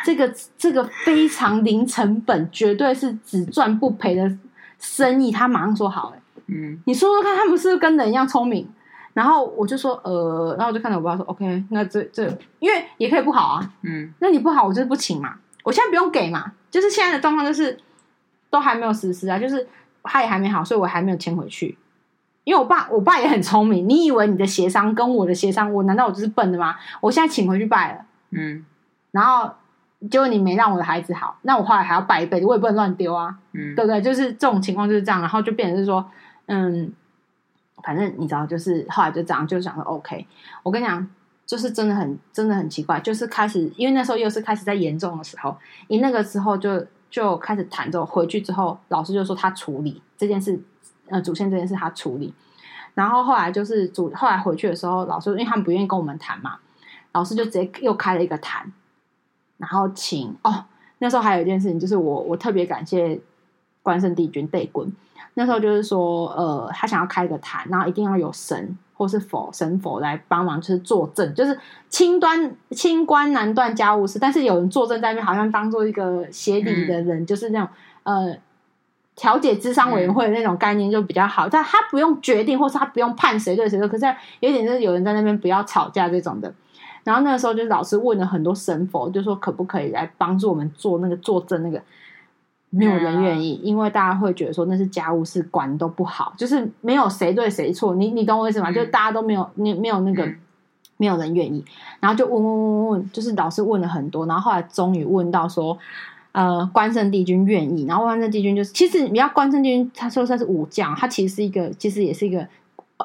[0.05, 4.37] 这个这个非常零成本，绝对是只赚不赔的。
[4.79, 8.69] 生意，他马上说好，哎，嗯，你说说看，他们是不是跟人一样聪明？
[9.13, 12.23] 然后我就说，呃，然后我就看着我爸说，OK，那这这，
[12.59, 17.79] 因为也可以不好啊，嗯，那你不好，我就是不请嘛，我现在不用给嘛，就是现在的状况就是
[18.51, 19.67] 都还没有实施啊，就是
[20.03, 21.77] 他也还没好，所以我还没有签回去。
[22.43, 26.75] 因为我爸，我爸也很聪明，你以为你的协商跟我的协商，我难道我就是笨的吗？
[27.01, 28.63] 我现在请回去拜了，嗯，
[29.11, 29.51] 然后。
[30.11, 33.99] 结果你没让我的孩子好，那我后来还要拜一辈子，我也不能乱丢啊，嗯，对不对？
[33.99, 36.05] 就是这种情况就是这样，然后就变成是说，
[36.45, 36.93] 嗯，
[37.83, 40.27] 反正你知道，就是后来就这样，就想说 OK。
[40.61, 41.09] 我跟你讲，
[41.47, 50.61] 就是真的很真的很奇怪，就是开始，因为那时候又是开始在严重的时候，你那个时候就就开始谈之后回去之后，老师就说他处理这件事，
[51.09, 52.31] 呃，主线这件事他处理，
[52.93, 56.59] 然后后来就是主后来回去的时候，老师因为他们不愿意跟我们谈嘛，
[57.13, 58.71] 老师就直接又开了一个坛。
[59.57, 60.65] 然后请哦，
[60.99, 63.19] 那时候还有一件事情，就是我我特别感谢
[63.83, 64.93] 关圣帝君帝君。
[65.33, 71.55] 那时候就是说，呃，他想要开个坛，然后一定要有神或是佛神佛来帮忙，就是作证，就是
[71.89, 74.17] 清端清官难断家务事。
[74.17, 77.69] 但是有人作证在那边，好像当做一个协理的人，嗯、就是那种
[78.01, 78.35] 呃
[79.15, 81.47] 调解智商委员会的那种概念就比较好。
[81.47, 84.05] 但他不用决定，或是他不用判谁对谁错，可是
[84.39, 86.51] 有点就是有人在那边不要吵架这种的。
[87.07, 91.81] 然后那个时候，就是老师问了很多神佛，就说可不可以来帮助我们做那个作证那个，
[92.69, 98.69] 没有人愿意，因为大家会觉得说那是家务事，管都不好，就是没有谁对谁错，你你懂我意思吗？
[98.69, 100.29] 就是大家都没有，你没有那个，
[100.97, 101.63] 没有人愿意，
[102.01, 105.77] 然后就问问问问，就是老师问了很多，然后后来终于问到说，
[106.33, 112.45] 呃，关圣帝君愿意，然后关圣帝君就是，其实你要关圣帝君，他说他是武将，他其实是一个，其实也是一个。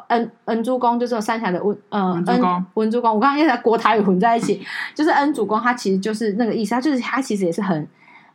[0.09, 3.15] 恩恩主公就是三峡的温，嗯，恩文主公。
[3.15, 4.65] 我刚刚又在国台语混在一起，
[4.95, 7.87] 就是恩主公，他其实就是那个意思，他就是他其实也是很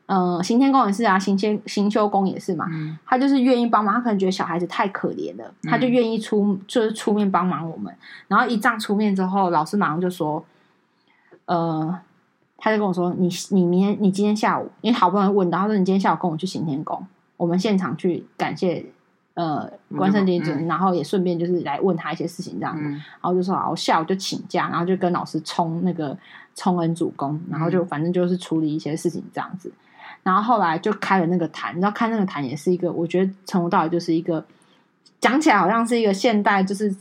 [0.05, 2.65] 呃，行天宫也是啊，行天行修宫也是嘛。
[2.69, 7.93] 嗯他就是愿意帮忙，他可能觉得小孩子太可怜了，嗯他就愿意出就是出面帮忙我们。
[8.27, 10.45] 然后一仗出面之后，老师马上就说，
[11.45, 11.99] 呃，
[12.57, 17.05] 他就跟我说，你你明天你今天下午，因为好不容易问到，他说你今天下午跟我去行天宫，
[17.35, 18.85] 我们现场去感谢
[19.37, 22.81] 呃关圣帝君，嗯然后也顺便就是来问他一些事情这样子。
[22.83, 26.17] 嗯然后就说好，我下午就请假，然后就跟老师冲那个
[26.55, 29.71] 冲恩主公，然后就反正就是处理一些事情这样子。
[30.23, 34.43] 然后后来就开了那个坛，你知道开那个坛也是一个，我觉得从头到尾就是一个
[35.21, 36.93] 讲起来好像是一个现代就是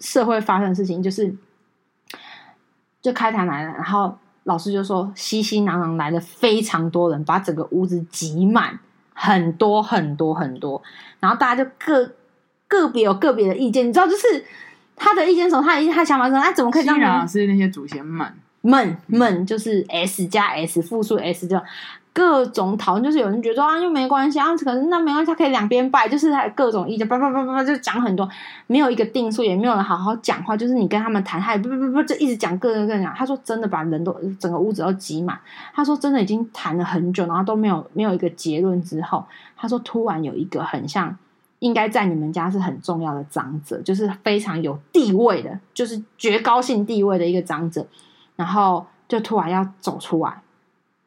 [0.00, 1.32] 社会发生的事情，就是
[3.00, 8.78] 就开坛来了，然后老师就说熙熙攘攘来了非常多人，把整个屋子挤满，
[9.16, 10.80] 很多很多很多，
[11.18, 12.12] 然后大家就各
[12.68, 14.44] 个别有个别的意见，你知道就是。
[14.98, 15.62] 他的意见是什么？
[15.62, 16.42] 他的他的想法是什么？
[16.42, 17.28] 他怎么可以这样？
[17.28, 18.26] 是那些祖先们
[18.62, 21.62] 们们就是 s 加 s 复数 s 这样
[22.16, 28.26] 各种讨论，就是有人觉得啊，又没关系啊，可能那没关系，他可以两边拜，就是他各种意见，叭叭叭叭叭就讲很多，
[28.66, 33.14] 没有一个定数，也没有人好好讲话，就是你跟他们谈，他也不不不不就一直讲各个各讲。
[33.14, 35.38] 他说真的把人都整个屋子都挤满，
[35.74, 39.22] 他说真的已经谈了很久，然后都没有没有一个结论之后，
[39.54, 41.14] 他说突然有一个很像。
[41.60, 47.84] 应该在你们家是很重要的长者，就是非常有地位的，就是绝高性地位的一个长者，
[48.36, 50.42] 然后就突然要走出来，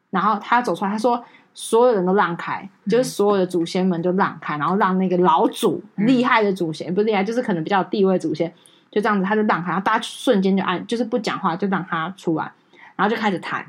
[0.10, 8.53] 然后他走出来，他说所有人都让开，就是所有的祖先们就让开，然后让那个老祖厉害的祖先不是厉害，就是可能比较有地位的祖先
[8.91, 12.51] 就这样子，他就让开，然后大家瞬间就按，就是不讲话，就让他出来，
[12.95, 13.66] 然后就开始谈，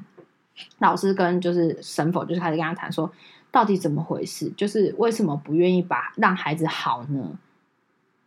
[0.79, 3.11] 老师跟就是神佛就是开始跟他谈说。
[3.53, 4.49] 到底怎么回事？
[4.57, 7.33] 就是为什么不愿意把让孩子好呢？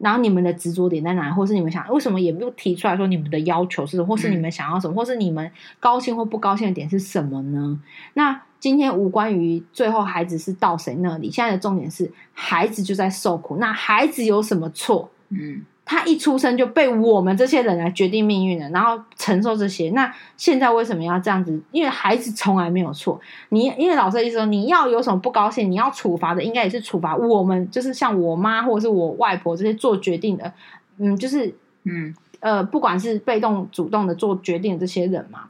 [0.03, 1.33] 然后你们的执着点在哪里？
[1.33, 4.05] 或是你们想为什么也不提出来说你们的要求是什么？
[4.05, 4.93] 或是你们想要什么？
[4.93, 5.49] 或是你们
[5.79, 7.79] 高兴或不高兴的点是什么呢？
[8.13, 13.57] 那今天无关于最后孩子是到谁那里，现在的重点是孩子就在受苦。
[13.57, 15.09] 那孩子有什么错？
[15.29, 15.63] 嗯。
[15.85, 19.89] 他一出生就被我们这些人来决定命运了，然后承受这些。
[19.89, 21.61] 那现在为什么要这样子？
[21.71, 23.19] 因为孩子从来没有错。
[23.49, 30.53] 你因为老师的意思说，你要有什么不高兴，你要处罚的，应该也是处罚我们，就是像我妈或者是我外婆这些做决定的，
[30.99, 31.53] 嗯，就是
[31.83, 35.49] 嗯呃，不管是被动、主动的做决定的这些人嘛。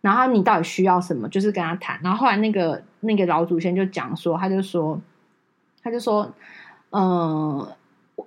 [0.00, 1.28] 然后你到底需要什么？
[1.28, 1.98] 就是跟他谈。
[2.04, 5.00] 然后后来那个那个老祖先就讲说，他就说，
[5.82, 6.32] 他就说，
[6.90, 7.72] 嗯、呃。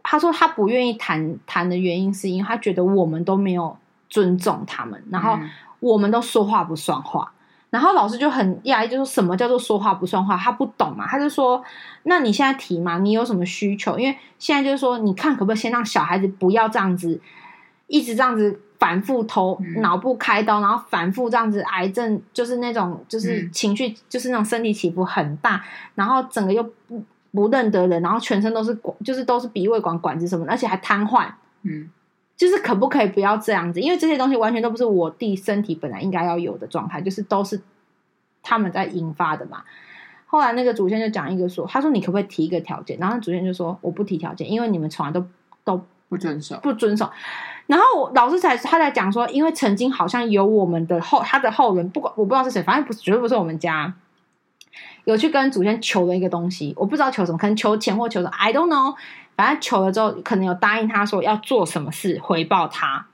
[0.04, 3.78] 他说他不愿意谈谈的原因，是因为他觉得我们都没有
[4.10, 5.38] 尊重他们，然后
[5.80, 7.32] 我们都说话不算话。
[7.70, 10.36] 然后老师就很讶异，就说什么叫做说话不算话？
[10.36, 11.08] 他不懂嘛？
[11.08, 11.64] 他就说
[12.04, 12.98] ：“那你现在提嘛？
[12.98, 13.98] 你有什么需求？
[13.98, 17.22] 因为现在就是说，你看可不可以先让小孩子不要这样子，
[17.88, 25.64] 一直这样子反复头脑部开刀，然后反复这样子癌症，就是那种就是情绪，就是那种身体起伏很大，
[25.96, 27.02] 然后整个又不。”
[27.32, 31.28] 不认得人，然后全身都是管，就是都是鼻胃管管子什么的，而且还瘫痪。
[31.64, 31.90] 嗯，
[32.36, 33.80] 就是可不可以不要这样子？
[33.80, 37.62] 因为这些东西完全都不是我弟身体本来应该要有的状态，就是都是
[38.44, 39.64] 他们在引发的嘛。
[40.26, 42.98] 后来那个祖先就讲一个说，他说你可不可以提一个条件？
[43.00, 45.26] 然后祖先就说我不提条件，因为你们从来都
[45.64, 47.10] 都不遵守，不遵守。
[47.68, 53.94] 然后老师才他在讲说，因为曾经好像有我们的后他的后人，不管我不知道是谁，反正不绝对不是我们家。
[55.06, 58.95] 有去跟祖先求了一个东西，我不知道求什么，可能求钱或求什么，I don't know。
[59.36, 63.08] 反正求了之后，可能有答应他说要做什么事回报他，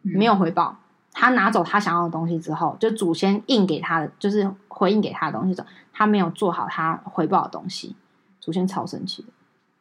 [0.00, 0.76] 没有回报。
[1.12, 7.94] 他拿走他想要的东西之后，就祖先应给他的，就是回应给他的东西之后，他没有做好他回报的东西，
[8.40, 9.28] 祖先超生气的。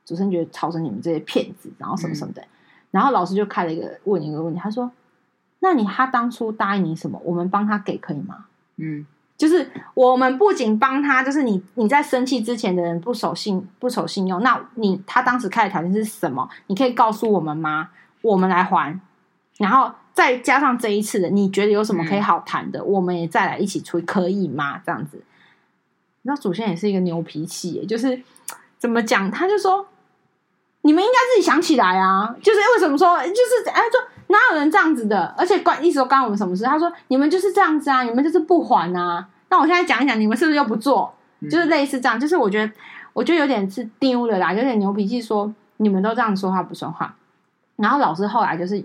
[0.04, 2.44] 祖先觉得超生你们这些骗子，然后什么什么的。
[2.92, 4.92] 然后老师就开了一个问一个问题，他说
[5.60, 7.20] ：“那你他当初答应你什么？
[7.24, 9.08] 我们帮他给可以吗？”嗯。
[9.42, 16.48] 就是我们不仅帮他，就是你你在生气之前的人不守信不守信用，那你他当时开的条件是什么？
[16.68, 17.90] 你可以告诉我们吗？
[18.22, 19.00] 我们来还，
[19.58, 22.82] 然后再加上这一次的，你觉得有什么可以好谈的？
[22.82, 24.80] 嗯、我们也再来一起出，可以吗？
[24.86, 25.18] 这样子，
[26.22, 28.22] 你知道祖先也是一个牛脾气，就是
[28.78, 29.32] 怎么讲？
[29.32, 29.88] 他就说，
[30.84, 32.36] 你们应该自己想起来啊！
[32.42, 35.34] 就是为什么说，就是哎，说哪有人这样子的？
[35.38, 36.64] 而且关一直都关我们什么事？
[36.64, 39.28] 他说你们就是这样子啊，你们就是不还啊。
[39.50, 41.14] 那我现在讲一讲，你们是不是又不做？
[41.44, 42.74] 就是类似这样，就是我觉得，
[43.14, 47.16] 我觉得有点是丢了啦，有点牛脾气，说你们都这样说话不算话。
[47.76, 48.84] 然后老师后来就是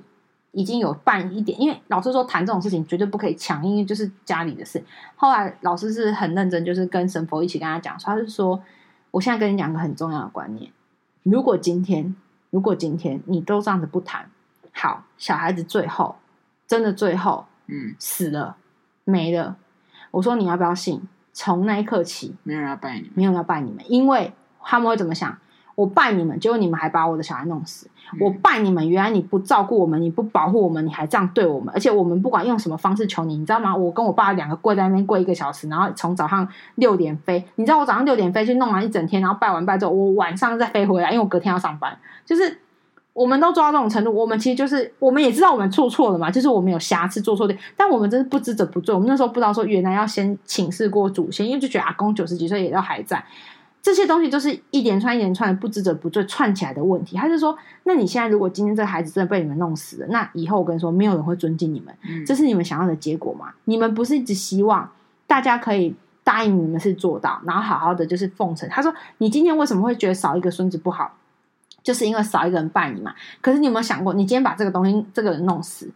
[0.52, 4.82] 已经有办一点，因为老师说谈这种事情绝对不可以抢，因为就是家里的事。
[5.16, 8.58] 后来老师是很认真，就是跟神佛一起跟他讲说，他是说，
[9.10, 10.70] 我现在跟你讲个很重要的观念：
[11.28, 12.14] 如果今天，
[12.50, 14.30] 如果今天你都这样子不谈，
[14.72, 16.14] 好，小孩子最后
[16.68, 18.56] 真的最后，嗯，死了
[19.02, 19.56] 没了。
[20.12, 21.02] 我说你要不要信？
[21.32, 25.36] 从那一刻起，没有人要拜你们，没有人要拜你们，因为他们会怎么想？
[25.76, 27.86] 我拜你们，结果你们还把我的小孩弄死。
[28.12, 33.76] 嗯、我拜你们，原来你不照顾我们，你不保护我们，你还这样对我们，而且我们不管用什么方式求你，你知道吗？
[33.76, 41.98] 我跟我爸两个跪在那边跪一个小时，然后从早上六点飞，你知道我早上六点飞去弄完一整天，然后拜完拜之后，我晚上再飞回来，因为我隔天要上班。
[42.24, 42.58] 就是
[43.12, 48.94] 我们都做到这种程度，我们其实就是我们也知道我们做错了嘛，就是我们有瑕疵做错的，但我们真是不知者不罪。
[48.94, 53.24] 我们那时候不知道说，原来要先请示过祖先，因为就觉得阿公九十几岁也都还在。
[53.86, 57.16] 这些东西都是一连串一连串的不知者不罪串起来的问题。
[57.16, 57.56] 他就说
[57.86, 61.96] ：“那你现在如果今天这个孩子真的被你们弄死了，那以后我跟你说，没有人会尊敬你们。
[62.26, 63.54] 这是你们想要的结果吗？
[63.66, 64.90] 你们不是一直希望
[65.28, 71.16] 大家可以答应你们是做到，然后好好的就是奉承。”他说：“你今天为什么会觉得少一个孙子不好？
[71.84, 73.14] 就是因为少一个人拜你嘛。
[73.40, 75.88] 可是你有没有想过，你今天把这个东西这个人弄死，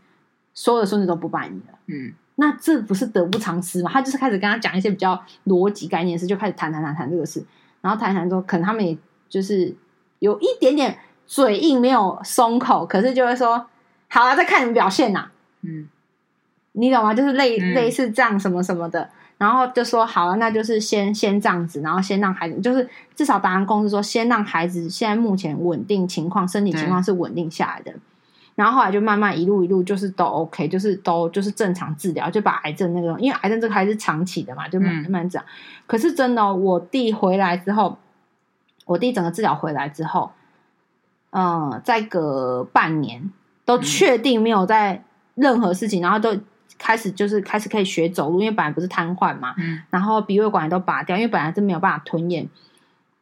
[0.54, 1.76] 所有的孙子都不拜你了？
[1.88, 3.90] 嗯，那这不是得不偿失吗？
[3.92, 7.44] 他就是开始跟他讲一些比较逻辑概念的事，就开始谈谈谈谈这个事。”
[7.80, 8.96] 然后谈谈说，可能他们也
[9.28, 9.74] 就是
[10.18, 13.66] 有一点点嘴硬，没有松口，可是就会说
[14.08, 15.32] 好了，再看你们表现呐、啊。
[15.62, 15.88] 嗯，
[16.72, 17.14] 你懂吗？
[17.14, 19.08] 就是类、嗯、类似这样什么什么的，
[19.38, 27.92] 然后就说好了，那就是先先这样子，然后先让孩子，就是至少达成共识说，先让孩子现在目前稳定情况，身体情况是稳定下来的。
[27.92, 28.00] 嗯
[28.56, 35.42] 然后后来就慢慢一路一路就是都 OK，就是都就是正常治疗，就把癌症那个，因为癌症这个还是长期的嘛，就慢慢治疗。
[35.44, 35.48] 嗯、
[35.86, 37.96] 可是真的、哦，我弟回来之后，
[38.84, 40.32] 我弟整个治疗回来之后，
[41.30, 43.30] 嗯，再隔半年
[43.64, 45.04] 都确定没有在
[45.36, 46.36] 任何事情，嗯、然后都
[46.76, 52.46] 开始就是开始可以学走路，因为本来不是瘫痪嘛，嗯，然后鼻胃管也都拔掉，因为本来是没有办法吞咽，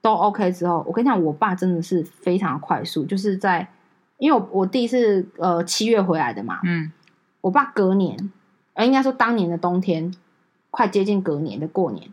[0.03, 3.69] 都 OK 之后，我跟你讲，我爸真的是非常快速，就是在。
[4.19, 6.93] 因为我我弟是呃七月回来的嘛，嗯，
[7.41, 8.31] 我爸隔年，
[8.75, 10.13] 呃应该说当年的冬天，
[10.71, 12.09] 快接近隔年的过年，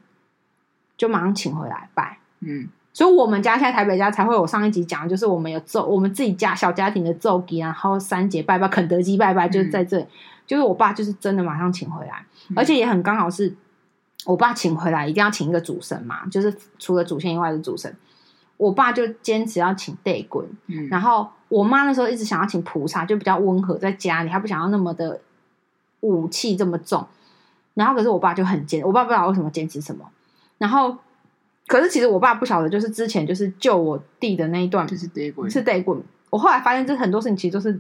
[0.95, 10.07] 就马上请回来拜，嗯，所以我们家现在台北家才会有上一集讲的，就是我们有奏我们自己家小家庭的奏仪，然后三节拜拜，肯德基拜拜，就是在这里，嗯、
[10.45, 13.55] 就是我爸就是真的马上请回来，嗯、而且也很刚好是，
[14.25, 17.95] 我爸请回来一定要请一个主神嘛，就是除了祖先以外的主神。
[18.57, 25.21] 我爸就坚持要请地君，嗯，然后我妈那时候一直想要请菩萨，就比较温和，在家里，她不想要那么的
[26.01, 27.05] 武器这么重。
[27.73, 30.05] 然后可是我爸就很坚，我爸不知道为什么坚持什么。
[30.57, 30.97] 然后
[31.67, 36.03] 可是其实我爸不晓得，就是之前就是救我弟的那一段，就是地君，是地君。
[36.29, 37.79] 我后来发现，这很多事情其实都是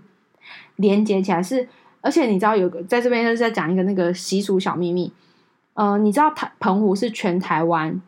[0.75, 1.67] 连接起来，是
[2.01, 5.11] 而且你知道有个在这边就是在讲一个那个习俗小秘密。
[5.73, 8.01] 呃，你知道台澎湖是全台湾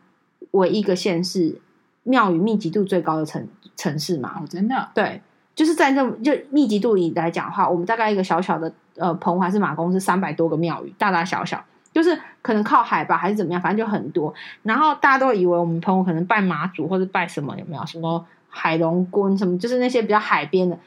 [0.52, 1.60] 唯一一个县市。
[2.04, 3.46] 庙宇密集度最高的城
[3.76, 4.40] 城市吗？
[4.40, 4.88] 哦，真的？
[4.94, 5.20] 对，
[5.58, 11.60] 就是在这就密集度里来讲的话，我们大概一个小小的呃澎湖还是马公是三百多个庙宇，大大小小，
[11.92, 14.32] 就是可能靠海吧，还是怎么样，反正就很多。
[14.62, 20.78] 然后大家都以为我们澎湖可能拜妈祖或者拜什么，有没有什么海龙宫什么，就是那些比较海边的。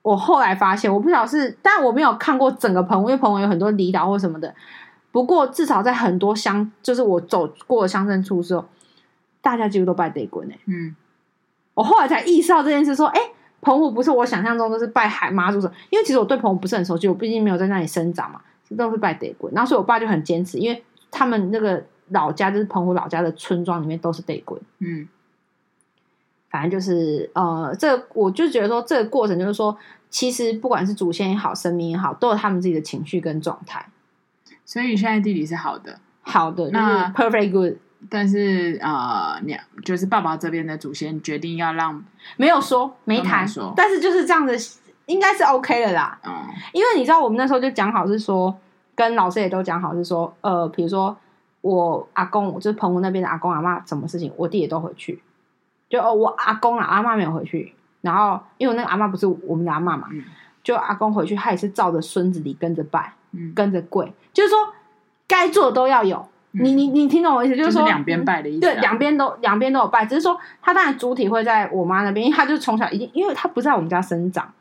[0.00, 4.54] 我后来发现，我不晓得是，但我没有看过整个澎湖，因为澎湖有很多离岛或什么的。
[5.12, 8.64] 不过至少在很多乡，就是我走过的乡镇处之后。
[9.42, 10.54] 大家几乎都拜地君呢。
[10.66, 10.94] 嗯，
[11.72, 13.18] 我后来才意识到这件事，说，哎，
[13.60, 18.40] 澎湖不是我想象中都是拜海妈祖的，因为其实我对澎湖不是很熟悉，我毕竟没有在那里生长嘛，
[18.76, 19.50] 都是拜地鬼。
[19.54, 24.58] 然后所以我爸就很坚持，因为他们那个老家就是澎湖老家的村庄里面都是地鬼。
[24.78, 25.06] 嗯，
[26.48, 29.76] 反正就是呃，这个、我就觉得说这个过程就是说，
[30.08, 33.86] 其实不管是祖先也好，神明也好，都有他们自己的情绪跟状态。
[34.64, 37.74] 所以你现在地理是好的，好的，那 perfect good。
[38.08, 42.02] 但是呃，你就是爸爸这边的祖先决定要让，
[42.36, 46.18] 没有说没谈说，但是就是这样子，应该是 OK 的啦。
[46.24, 46.32] 嗯，
[46.72, 48.56] 因为你知道，我们那时候就讲好是说，
[48.94, 51.16] 跟老师也都讲好是说，呃，比如说
[51.60, 55.22] 我阿公，就是澎湖那边的阿公阿妈，什么事情我弟也都回去。
[55.88, 60.24] 就哦，我阿公啊阿妈没有回去，然后因为那个阿妈不是我们的阿妈嘛，嗯、
[60.64, 64.58] 就阿公回去，他也是照着孙子里跟着拜，嗯、跟着跪，就是说
[65.28, 66.26] 该做的都要有。
[66.52, 74.52] 你你你听懂我意思，就是说两边拜的意思，对，两边都两边都有拜，只是说他当然主体会在我妈那边，因为他就是从小已经，因为他不在我们家生长，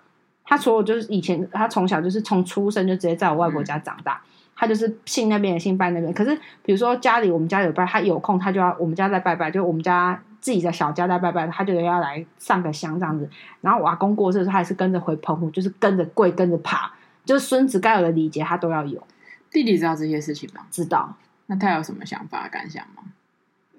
[0.45, 4.21] 他所有就是以前他从小就是从出生就直接在我外婆家长大，
[4.55, 6.13] 他就是信那边的信拜那边。
[6.13, 13.27] 可是比如说家里我们家有拜，他有空他就要我们家在拜拜，就我们家自己的小家在拜拜，他就要来上个香这样子。
[13.61, 16.91] 然后我阿公过世的时候，他也是跟着回澎湖，就是跟着跪跟着爬，
[17.25, 19.01] 就是孙子该有的礼节他都要有。
[19.49, 20.61] 弟弟知道这些事情吗？
[20.69, 21.15] 知道。
[21.51, 23.03] 那他有什么想法、感想吗？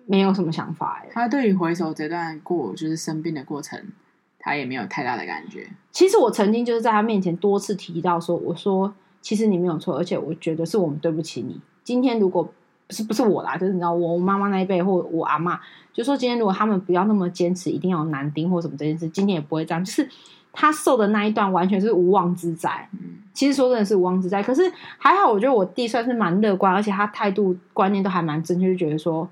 [0.06, 1.09] 没有什么想法哎。
[1.12, 3.80] 他对于回首这段过就是生病的过程，
[4.40, 5.70] 他也没有太大的感觉。
[5.92, 11.60] 其实我曾经就是在他面前多次提到说：“我说，其实你没有错，而且我觉得是我们对不起你。
[11.84, 15.60] 今天如果不是不是我啦，就是你知道我妈妈那一辈或我阿妈，
[15.92, 19.84] 就说今天如果他们不要那么坚持，一定要男丁或什么这件事，今天也不会这样。
[19.84, 20.09] 就是
[20.52, 22.89] 他受的那一段完全是无妄之灾。
[23.32, 29.27] 其实说真的是无妄之灾，可是还好，我觉得我弟算是蛮乐观，而且他态度观念都还蛮正确，就觉得说，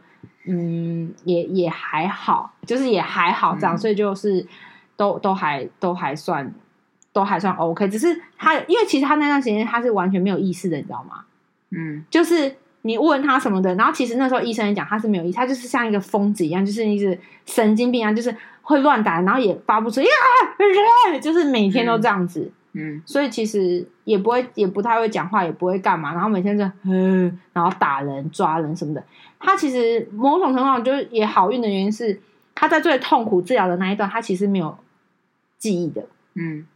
[0.46, 4.46] 嗯，也也还好，就是也还好这样，嗯、所以就是
[4.96, 6.50] 都都还都还算
[7.12, 7.88] 都还算 OK。
[7.88, 11.24] 只是他，因为其实他那段时间他是完全没有意识的，你知道吗？
[11.70, 18.34] 嗯，就是你问他什么的，然后其实那时候医生也讲他是没有意识，他就是像一个疯子一样，就是一直神经病一样，就是
[18.68, 20.08] 会乱打，然后也发不出呀，
[21.22, 22.40] 就是每天都这样子。
[22.40, 29.02] 嗯嗯，所以其实也不会，也不太会讲话，也不会干嘛，然后每天就嗯，然后打人、抓人什么的。
[29.40, 32.20] 他其实某种程度上就是也好运的原因是，
[32.54, 34.76] 他在最痛苦治疗的那一段，他其实没有
[35.56, 36.04] 记忆的。
[36.34, 36.66] 嗯，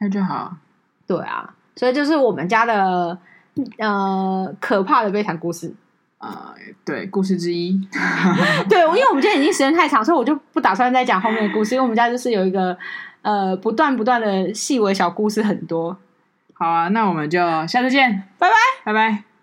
[0.00, 0.56] 那就好。
[1.06, 3.16] 对啊，所以就是我们家的
[3.78, 5.85] 呃可怕的悲惨故事啊、
[6.26, 6.54] 呃，
[6.84, 7.80] 对，故事之一。
[8.68, 12.76] 对，因为我们今天已经时间太长，所以我就不打算再讲后面的故事，因为我们家就是有一个。
[13.22, 15.96] 呃，不断不断的细微小故事很多，
[16.52, 18.54] 好啊，那我们就下次见，拜拜，
[18.84, 19.35] 拜拜。